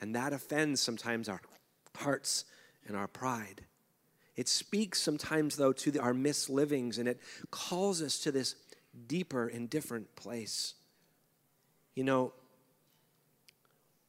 And 0.00 0.14
that 0.14 0.32
offends 0.32 0.80
sometimes 0.80 1.28
our 1.28 1.40
hearts 1.96 2.44
and 2.86 2.96
our 2.96 3.08
pride. 3.08 3.62
It 4.36 4.48
speaks 4.48 5.00
sometimes, 5.00 5.56
though, 5.56 5.72
to 5.72 5.90
the, 5.90 6.00
our 6.00 6.14
mislivings 6.14 6.98
and 6.98 7.08
it 7.08 7.20
calls 7.50 8.02
us 8.02 8.18
to 8.20 8.30
this 8.30 8.54
deeper 9.06 9.48
and 9.48 9.68
different 9.68 10.14
place. 10.14 10.74
You 11.94 12.04
know, 12.04 12.32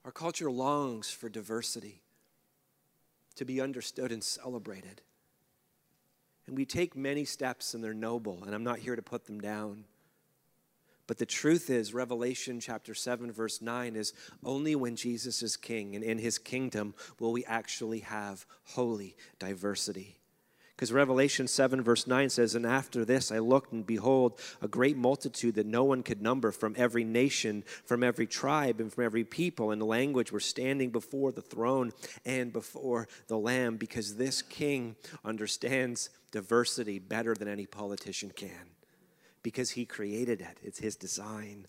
our 0.06 0.12
culture 0.12 0.52
longs 0.52 1.10
for 1.10 1.30
diversity 1.30 2.02
to 3.40 3.46
be 3.46 3.62
understood 3.62 4.12
and 4.12 4.22
celebrated. 4.22 5.02
And 6.46 6.58
we 6.58 6.66
take 6.66 6.94
many 6.94 7.24
steps 7.24 7.74
and 7.74 7.82
they're 7.82 7.94
noble, 7.94 8.44
and 8.44 8.54
I'm 8.54 8.66
not 8.66 8.80
here 8.80 8.98
to 8.98 9.02
put 9.02 9.28
them 9.28 9.40
down. 9.40 9.86
But 11.08 11.20
the 11.20 11.26
truth 11.26 11.70
is, 11.70 11.94
Revelation 11.94 12.60
chapter 12.60 12.94
7, 12.94 13.32
verse 13.32 13.62
9 13.62 13.96
is 13.96 14.12
only 14.44 14.76
when 14.76 14.98
Jesus 14.98 15.42
is 15.42 15.56
king 15.56 15.96
and 15.96 16.04
in 16.04 16.18
his 16.18 16.38
kingdom 16.38 16.94
will 17.18 17.32
we 17.32 17.46
actually 17.46 18.00
have 18.00 18.46
holy 18.66 19.16
diversity. 19.40 20.19
Because 20.80 20.94
Revelation 20.94 21.46
7, 21.46 21.82
verse 21.82 22.08
9 22.08 22.30
says, 22.30 22.56
And 22.56 22.66
after 22.66 23.04
this 23.04 23.34
I 23.34 23.40
looked, 23.40 23.74
and 23.74 23.86
behold, 23.86 24.40
a 24.62 24.68
great 24.70 24.96
multitude 24.96 25.56
that 25.56 25.66
no 25.66 25.84
one 25.84 26.04
could 26.04 26.22
number 26.22 26.54
from 26.54 26.74
every 26.78 27.04
nation, 27.04 27.66
from 27.84 28.02
every 28.02 28.26
tribe, 28.26 28.80
and 28.80 28.90
from 28.90 29.04
every 29.04 29.26
people 29.26 29.72
and 29.72 29.84
language 29.84 30.32
were 30.32 30.40
standing 30.40 30.90
before 30.90 31.34
the 31.34 31.42
throne 31.42 31.92
and 32.24 32.54
before 32.54 33.10
the 33.28 33.38
Lamb, 33.38 33.76
because 33.76 34.16
this 34.16 34.42
king 34.42 34.96
understands 35.26 36.12
diversity 36.32 36.98
better 36.98 37.36
than 37.36 37.50
any 37.50 37.66
politician 37.66 38.32
can, 38.32 38.70
because 39.44 39.72
he 39.72 39.86
created 39.86 40.40
it, 40.40 40.60
it's 40.64 40.80
his 40.80 40.96
design. 40.96 41.68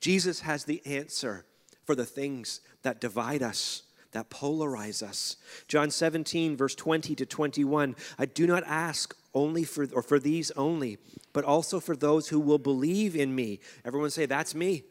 Jesus 0.00 0.40
has 0.40 0.64
the 0.64 0.80
answer 0.86 1.44
for 1.84 1.94
the 1.94 2.06
things 2.06 2.62
that 2.80 2.98
divide 2.98 3.42
us 3.42 3.82
that 4.12 4.30
polarize 4.30 5.02
us. 5.02 5.36
John 5.66 5.90
17, 5.90 6.56
verse 6.56 6.74
20 6.74 7.14
to 7.14 7.26
21 7.26 7.94
I 8.18 8.26
do 8.26 8.46
not 8.46 8.64
ask 8.66 9.16
only 9.34 9.64
for, 9.64 9.86
or 9.92 10.02
for 10.02 10.18
these 10.18 10.50
only, 10.52 10.98
but 11.32 11.44
also 11.44 11.80
for 11.80 11.94
those 11.94 12.28
who 12.28 12.40
will 12.40 12.58
believe 12.58 13.14
in 13.14 13.34
me. 13.34 13.60
Everyone 13.84 14.10
say, 14.10 14.26
That's 14.26 14.54
me. 14.54 14.84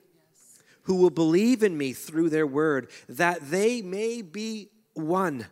who 0.84 0.96
will 0.96 1.10
believe 1.10 1.64
in 1.64 1.78
me 1.78 1.94
through 1.94 2.30
their 2.30 2.48
word, 2.48 2.90
that 3.10 3.50
they 3.50 3.82
may 3.82 4.22
be 4.22 4.70
one 4.94 5.48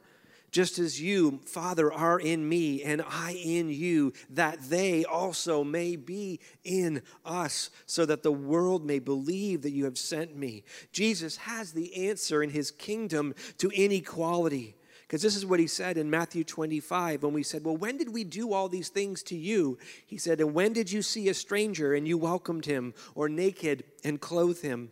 just 0.55 0.79
as 0.79 1.01
you, 1.01 1.41
Father, 1.45 1.91
are 1.91 2.17
in 2.17 2.47
me 2.47 2.81
and 2.81 3.01
I 3.05 3.33
in 3.43 3.67
you, 3.67 4.13
that 4.29 4.57
they 4.69 5.03
also 5.03 5.65
may 5.65 5.97
be 5.97 6.39
in 6.63 7.01
us, 7.25 7.71
so 7.85 8.05
that 8.05 8.23
the 8.23 8.31
world 8.31 8.85
may 8.85 8.99
believe 8.99 9.63
that 9.63 9.73
you 9.73 9.83
have 9.83 9.97
sent 9.97 10.33
me. 10.33 10.63
Jesus 10.93 11.35
has 11.35 11.73
the 11.73 12.07
answer 12.07 12.41
in 12.41 12.51
his 12.51 12.71
kingdom 12.71 13.35
to 13.57 13.69
inequality. 13.71 14.77
Because 15.01 15.21
this 15.21 15.35
is 15.35 15.45
what 15.45 15.59
he 15.59 15.67
said 15.67 15.97
in 15.97 16.09
Matthew 16.09 16.45
25 16.45 17.23
when 17.23 17.33
we 17.33 17.43
said, 17.43 17.65
Well, 17.65 17.75
when 17.75 17.97
did 17.97 18.13
we 18.13 18.23
do 18.23 18.53
all 18.53 18.69
these 18.69 18.87
things 18.87 19.23
to 19.23 19.35
you? 19.35 19.77
He 20.05 20.17
said, 20.17 20.39
And 20.39 20.53
when 20.53 20.71
did 20.71 20.89
you 20.89 21.01
see 21.01 21.27
a 21.27 21.33
stranger 21.33 21.93
and 21.93 22.07
you 22.07 22.17
welcomed 22.17 22.65
him, 22.65 22.93
or 23.13 23.27
naked 23.27 23.83
and 24.05 24.21
clothed 24.21 24.61
him? 24.61 24.91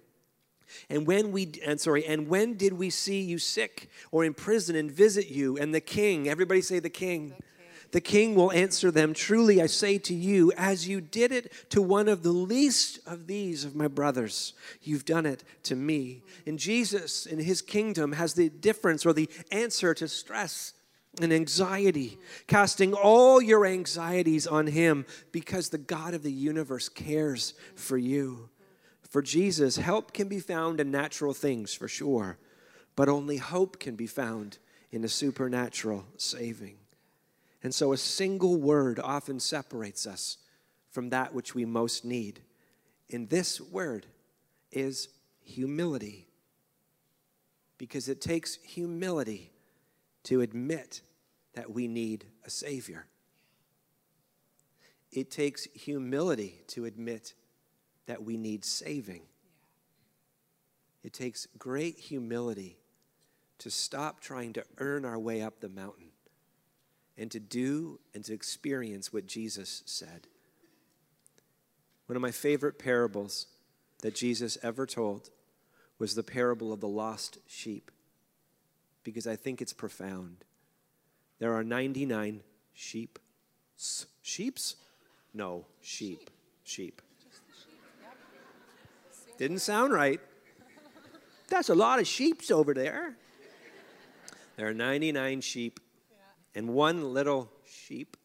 And 0.89 1.05
when 1.07 1.31
we 1.31 1.51
and 1.65 1.79
sorry, 1.79 2.05
and 2.05 2.27
when 2.27 2.55
did 2.55 2.73
we 2.73 2.89
see 2.89 3.21
you 3.21 3.37
sick 3.37 3.89
or 4.11 4.23
in 4.23 4.33
prison 4.33 4.75
and 4.75 4.91
visit 4.91 5.29
you? 5.29 5.57
And 5.57 5.73
the 5.73 5.81
king, 5.81 6.27
everybody 6.27 6.61
say 6.61 6.79
the 6.79 6.89
king. 6.89 7.29
The 7.29 7.35
king. 7.35 7.43
The 7.93 8.01
king 8.01 8.33
will 8.33 8.51
answer 8.51 8.89
them, 8.89 9.13
Truly 9.13 9.61
I 9.61 9.67
say 9.67 9.99
to 9.99 10.15
you, 10.15 10.51
as 10.57 10.87
you 10.87 10.99
did 10.99 11.31
it 11.31 11.53
to 11.69 11.79
one 11.79 12.07
of 12.07 12.23
the 12.23 12.31
least 12.31 12.99
of 13.05 13.27
these 13.27 13.65
of 13.65 13.75
my 13.75 13.87
brothers, 13.87 14.53
you've 14.81 15.05
done 15.05 15.27
it 15.27 15.43
to 15.63 15.75
me. 15.75 16.23
Mm-hmm. 16.25 16.49
And 16.49 16.59
Jesus 16.59 17.27
in 17.27 17.37
his 17.37 17.61
kingdom 17.61 18.13
has 18.13 18.33
the 18.33 18.49
difference 18.49 19.05
or 19.05 19.13
the 19.13 19.29
answer 19.51 19.93
to 19.93 20.07
stress 20.07 20.73
and 21.21 21.31
anxiety, 21.31 22.09
mm-hmm. 22.09 22.21
casting 22.47 22.95
all 22.95 23.39
your 23.39 23.63
anxieties 23.63 24.47
on 24.47 24.65
him 24.65 25.05
because 25.31 25.69
the 25.69 25.77
God 25.77 26.15
of 26.15 26.23
the 26.23 26.31
universe 26.31 26.89
cares 26.89 27.51
mm-hmm. 27.53 27.75
for 27.77 27.97
you. 27.99 28.49
For 29.13 29.21
Jesus, 29.21 29.77
help 29.77 30.11
can 30.11 30.27
be 30.27 30.39
found 30.39 30.79
in 30.79 30.89
natural 30.89 31.35
things 31.35 31.71
for 31.71 31.87
sure, 31.87 32.39
but 32.95 33.07
only 33.07 33.37
hope 33.37 33.79
can 33.79 33.95
be 33.95 34.07
found 34.07 34.57
in 34.91 35.03
a 35.03 35.07
supernatural 35.07 36.05
saving. 36.17 36.77
And 37.61 37.75
so 37.75 37.93
a 37.93 37.97
single 37.97 38.55
word 38.55 38.99
often 38.99 39.39
separates 39.39 40.07
us 40.07 40.39
from 40.89 41.11
that 41.11 41.31
which 41.31 41.53
we 41.53 41.63
most 41.63 42.03
need. 42.03 42.41
And 43.11 43.29
this 43.29 43.61
word 43.61 44.07
is 44.71 45.09
humility. 45.43 46.25
Because 47.77 48.09
it 48.09 48.19
takes 48.19 48.55
humility 48.63 49.51
to 50.23 50.41
admit 50.41 51.01
that 51.53 51.69
we 51.71 51.87
need 51.87 52.25
a 52.45 52.49
Savior. 52.49 53.05
It 55.11 55.29
takes 55.29 55.65
humility 55.75 56.61
to 56.69 56.85
admit 56.85 57.35
that 58.05 58.23
we 58.23 58.37
need 58.37 58.65
saving. 58.65 59.21
It 61.03 61.13
takes 61.13 61.47
great 61.57 61.99
humility 61.99 62.77
to 63.59 63.69
stop 63.69 64.19
trying 64.19 64.53
to 64.53 64.63
earn 64.77 65.05
our 65.05 65.19
way 65.19 65.41
up 65.41 65.59
the 65.59 65.69
mountain 65.69 66.09
and 67.17 67.29
to 67.31 67.39
do 67.39 67.99
and 68.13 68.23
to 68.25 68.33
experience 68.33 69.13
what 69.13 69.27
Jesus 69.27 69.83
said. 69.85 70.27
One 72.07 72.15
of 72.15 72.21
my 72.21 72.31
favorite 72.31 72.79
parables 72.79 73.47
that 74.01 74.15
Jesus 74.15 74.57
ever 74.63 74.85
told 74.85 75.29
was 75.99 76.15
the 76.15 76.23
parable 76.23 76.73
of 76.73 76.81
the 76.81 76.87
lost 76.87 77.37
sheep 77.47 77.91
because 79.03 79.27
I 79.27 79.35
think 79.35 79.61
it's 79.61 79.73
profound. 79.73 80.43
There 81.39 81.53
are 81.53 81.63
99 81.63 82.41
sheep. 82.73 83.19
Sheeps? 84.21 84.75
No, 85.33 85.65
sheep. 85.81 86.29
Sheep. 86.63 87.01
Didn't 89.37 89.59
sound 89.59 89.93
right. 89.93 90.19
That's 91.49 91.69
a 91.69 91.75
lot 91.75 91.99
of 91.99 92.07
sheeps 92.07 92.51
over 92.51 92.73
there. 92.73 93.15
There 94.55 94.67
are 94.67 94.73
99 94.73 95.41
sheep, 95.41 95.79
and 96.53 96.69
one 96.69 97.13
little 97.13 97.51
sheep 97.65 98.17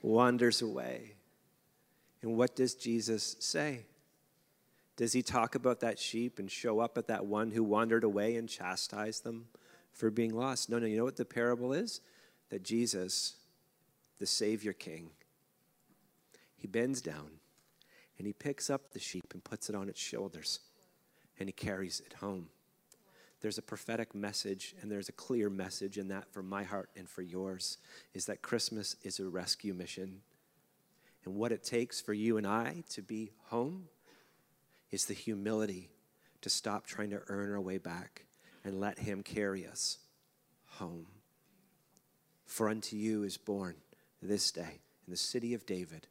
wanders 0.00 0.62
away. 0.62 1.14
And 2.22 2.36
what 2.36 2.54
does 2.54 2.74
Jesus 2.74 3.36
say? 3.40 3.84
Does 4.96 5.12
he 5.12 5.22
talk 5.22 5.54
about 5.54 5.80
that 5.80 5.98
sheep 5.98 6.38
and 6.38 6.50
show 6.50 6.80
up 6.80 6.98
at 6.98 7.06
that 7.06 7.26
one 7.26 7.52
who 7.52 7.62
wandered 7.62 8.04
away 8.04 8.36
and 8.36 8.48
chastise 8.48 9.20
them 9.20 9.46
for 9.92 10.10
being 10.10 10.34
lost? 10.34 10.68
No, 10.68 10.78
no, 10.78 10.86
you 10.86 10.96
know 10.96 11.04
what 11.04 11.16
the 11.16 11.24
parable 11.24 11.72
is? 11.72 12.00
That 12.50 12.62
Jesus, 12.62 13.36
the 14.18 14.26
Savior 14.26 14.72
King, 14.72 15.10
he 16.56 16.66
bends 16.66 17.00
down 17.00 17.38
and 18.18 18.26
he 18.26 18.32
picks 18.32 18.68
up 18.68 18.92
the 18.92 18.98
sheep 18.98 19.32
and 19.32 19.42
puts 19.42 19.68
it 19.68 19.74
on 19.74 19.88
its 19.88 20.00
shoulders 20.00 20.60
and 21.38 21.48
he 21.48 21.52
carries 21.52 22.00
it 22.00 22.14
home. 22.14 22.48
There's 23.40 23.58
a 23.58 23.62
prophetic 23.62 24.14
message 24.14 24.74
and 24.82 24.90
there's 24.90 25.08
a 25.08 25.12
clear 25.12 25.48
message 25.48 25.96
in 25.96 26.08
that 26.08 26.32
for 26.32 26.42
my 26.42 26.64
heart 26.64 26.90
and 26.96 27.08
for 27.08 27.22
yours 27.22 27.78
is 28.12 28.26
that 28.26 28.42
Christmas 28.42 28.96
is 29.02 29.20
a 29.20 29.28
rescue 29.28 29.74
mission. 29.74 30.22
And 31.24 31.36
what 31.36 31.52
it 31.52 31.62
takes 31.62 32.00
for 32.00 32.12
you 32.12 32.36
and 32.36 32.46
I 32.46 32.82
to 32.90 33.02
be 33.02 33.30
home 33.46 33.84
is 34.90 35.04
the 35.04 35.14
humility 35.14 35.90
to 36.40 36.50
stop 36.50 36.86
trying 36.86 37.10
to 37.10 37.22
earn 37.28 37.52
our 37.52 37.60
way 37.60 37.78
back 37.78 38.24
and 38.64 38.80
let 38.80 38.98
him 38.98 39.22
carry 39.22 39.66
us 39.66 39.98
home. 40.66 41.06
For 42.44 42.68
unto 42.68 42.96
you 42.96 43.22
is 43.22 43.36
born 43.36 43.76
this 44.20 44.50
day 44.50 44.80
in 45.06 45.10
the 45.10 45.16
city 45.16 45.54
of 45.54 45.66
David 45.66 46.08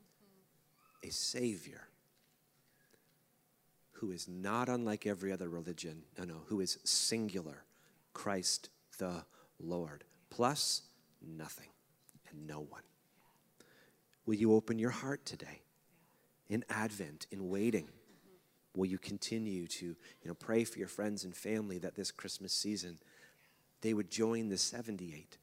a 1.04 1.10
Savior 1.10 1.87
who 4.00 4.12
is 4.12 4.28
not 4.28 4.70
unlike 4.70 5.08
every 5.08 5.32
other 5.32 5.50
religion, 5.50 6.04
no, 6.18 6.26
no, 6.26 6.42
who 6.48 6.62
is 6.62 6.78
singular 6.84 7.64
Christ 8.14 8.70
the 8.98 9.24
Lord, 9.60 10.04
plus 10.30 10.84
nothing 11.22 11.70
and 12.30 12.48
no 12.48 12.60
one. 12.60 12.82
Will 14.26 14.36
you 14.36 14.54
open 14.54 14.78
your 14.78 14.92
heart 14.92 15.26
today 15.26 15.62
in 16.50 16.64
Advent, 16.70 17.28
in 17.32 17.50
waiting? 17.50 17.88
Will 18.76 18.86
you 18.86 18.98
continue 18.98 19.66
to 19.68 19.86
you 19.86 19.96
know, 20.26 20.36
pray 20.36 20.64
for 20.64 20.78
your 20.78 20.88
friends 20.88 21.24
and 21.24 21.36
family 21.36 21.80
that 21.80 21.96
this 21.96 22.12
Christmas 22.12 22.54
season 22.54 23.00
they 23.82 23.94
would 23.94 24.10
join 24.10 24.50
the 24.50 24.58
78 24.58 25.38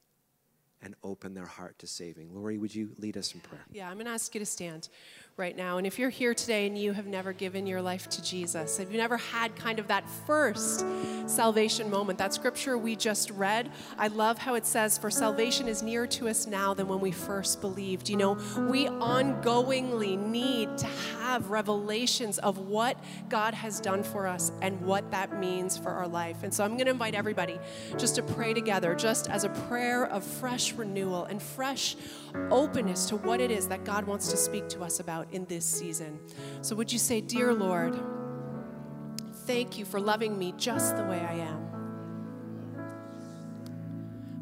and 0.81 0.93
open 1.03 1.33
their 1.33 1.45
heart 1.45 1.79
to 1.79 1.87
saving? 1.87 2.33
Lori, 2.33 2.57
would 2.57 2.73
you 2.73 2.91
lead 2.99 3.17
us 3.17 3.33
in 3.33 3.39
prayer? 3.41 3.65
Yeah, 3.71 3.89
I'm 3.89 3.95
going 3.95 4.05
to 4.05 4.11
ask 4.11 4.33
you 4.33 4.39
to 4.39 4.45
stand 4.45 4.89
right 5.37 5.57
now. 5.57 5.77
And 5.77 5.85
if 5.85 5.99
you're 5.99 6.09
here 6.09 6.33
today 6.33 6.65
and 6.65 6.77
you 6.77 6.93
have 6.93 7.07
never 7.07 7.33
given 7.33 7.67
your 7.67 7.81
life 7.81 8.07
to 8.07 8.23
Jesus, 8.23 8.79
if 8.79 8.89
you 8.89 8.97
never 8.97 9.17
had 9.17 9.53
kind 9.57 9.79
of 9.79 9.87
that 9.89 10.09
first 10.09 10.85
salvation 11.27 11.89
moment, 11.89 12.17
that 12.19 12.33
scripture 12.33 12.77
we 12.77 12.95
just 12.95 13.31
read, 13.31 13.69
I 13.97 14.07
love 14.07 14.37
how 14.37 14.55
it 14.55 14.65
says, 14.65 14.97
For 14.97 15.11
salvation 15.11 15.67
is 15.67 15.83
nearer 15.83 16.07
to 16.07 16.29
us 16.29 16.47
now 16.47 16.73
than 16.73 16.87
when 16.87 17.01
we 17.01 17.11
first 17.11 17.59
believed. 17.59 18.07
You 18.07 18.15
know, 18.15 18.33
we 18.69 18.85
ongoingly 18.85 20.17
need 20.17 20.77
to 20.77 20.87
have 21.19 21.49
revelations 21.49 22.37
of 22.37 22.59
what 22.59 22.97
God 23.27 23.53
has 23.53 23.81
done 23.81 24.03
for 24.03 24.27
us 24.27 24.53
and 24.61 24.79
what 24.79 25.11
that 25.11 25.37
means 25.37 25.77
for 25.77 25.89
our 25.89 26.07
life. 26.07 26.43
And 26.43 26.53
so 26.53 26.63
I'm 26.63 26.75
going 26.77 26.85
to 26.85 26.91
invite 26.91 27.13
everybody 27.13 27.59
just 27.97 28.15
to 28.15 28.23
pray 28.23 28.53
together, 28.53 28.95
just 28.95 29.29
as 29.29 29.43
a 29.43 29.49
prayer 29.49 30.05
of 30.05 30.23
fresh 30.23 30.71
renewal 30.71 31.25
and 31.25 31.41
fresh 31.41 31.97
openness 32.51 33.05
to 33.07 33.17
what 33.17 33.41
it 33.41 33.51
is 33.51 33.67
that 33.67 33.83
God 33.83 34.05
wants 34.07 34.29
to 34.29 34.37
speak 34.37 34.69
to 34.69 34.81
us 34.81 35.01
in 35.31 35.45
this 35.45 35.65
season. 35.65 36.19
So, 36.61 36.75
would 36.75 36.91
you 36.91 36.99
say, 36.99 37.21
Dear 37.21 37.53
Lord, 37.53 37.97
thank 39.45 39.77
you 39.77 39.85
for 39.85 39.99
loving 39.99 40.37
me 40.37 40.53
just 40.57 40.95
the 40.95 41.03
way 41.03 41.19
I 41.19 41.33
am, 41.33 41.67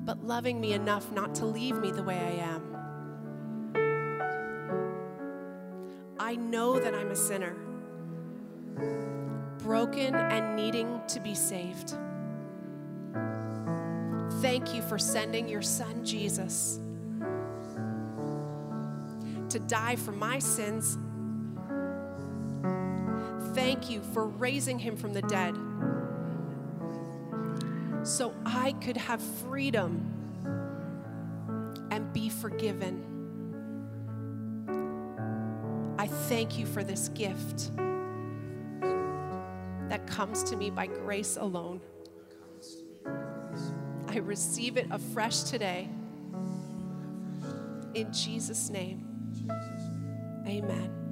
but 0.05 0.23
loving 0.23 0.59
me 0.61 0.73
enough 0.73 1.11
not 1.11 1.35
to 1.35 1.45
leave 1.45 1.77
me 1.77 1.91
the 1.91 2.03
way 2.03 2.17
I 2.17 2.31
am. 2.43 2.61
I 6.19 6.35
know 6.35 6.79
that 6.79 6.93
I'm 6.95 7.11
a 7.11 7.15
sinner, 7.15 7.55
broken 9.59 10.15
and 10.15 10.55
needing 10.55 11.01
to 11.09 11.19
be 11.19 11.35
saved. 11.35 11.95
Thank 14.41 14.73
you 14.73 14.81
for 14.81 14.97
sending 14.97 15.47
your 15.47 15.61
son, 15.61 16.03
Jesus 16.03 16.79
to 19.53 19.59
die 19.59 19.95
for 19.95 20.11
my 20.11 20.39
sins. 20.39 20.97
Thank 23.53 23.87
you 23.87 24.01
for 24.13 24.25
raising 24.25 24.79
him 24.79 24.97
from 24.97 25.13
the 25.13 25.21
dead 25.21 25.55
so 28.03 28.33
I 28.47 28.71
could 28.81 28.97
have 28.97 29.21
freedom 29.21 30.09
and 31.91 32.11
be 32.13 32.29
forgiven. 32.29 33.03
I 35.99 36.07
thank 36.07 36.57
you 36.57 36.65
for 36.65 36.83
this 36.83 37.09
gift 37.09 37.75
that 39.87 40.07
comes 40.07 40.41
to 40.45 40.55
me 40.55 40.71
by 40.71 40.87
grace 40.87 41.37
alone. 41.37 41.79
I 44.07 44.17
receive 44.17 44.77
it 44.77 44.87
afresh 44.89 45.43
today. 45.43 45.89
In 47.93 48.11
Jesus' 48.11 48.71
name. 48.71 49.02
Amen. 50.45 51.02